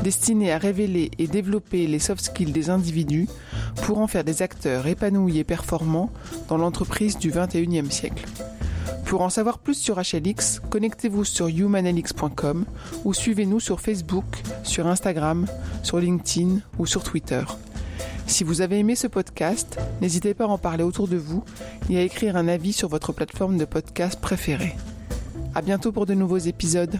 [0.03, 3.27] destinés à révéler et développer les soft skills des individus
[3.83, 6.11] pour en faire des acteurs épanouis et performants
[6.47, 8.25] dans l'entreprise du 21e siècle.
[9.05, 12.65] Pour en savoir plus sur HLX, connectez-vous sur humanlx.com
[13.03, 15.45] ou suivez-nous sur Facebook, sur Instagram,
[15.83, 17.43] sur LinkedIn ou sur Twitter.
[18.27, 21.43] Si vous avez aimé ce podcast, n'hésitez pas à en parler autour de vous
[21.89, 24.75] et à écrire un avis sur votre plateforme de podcast préférée.
[25.53, 26.97] À bientôt pour de nouveaux épisodes.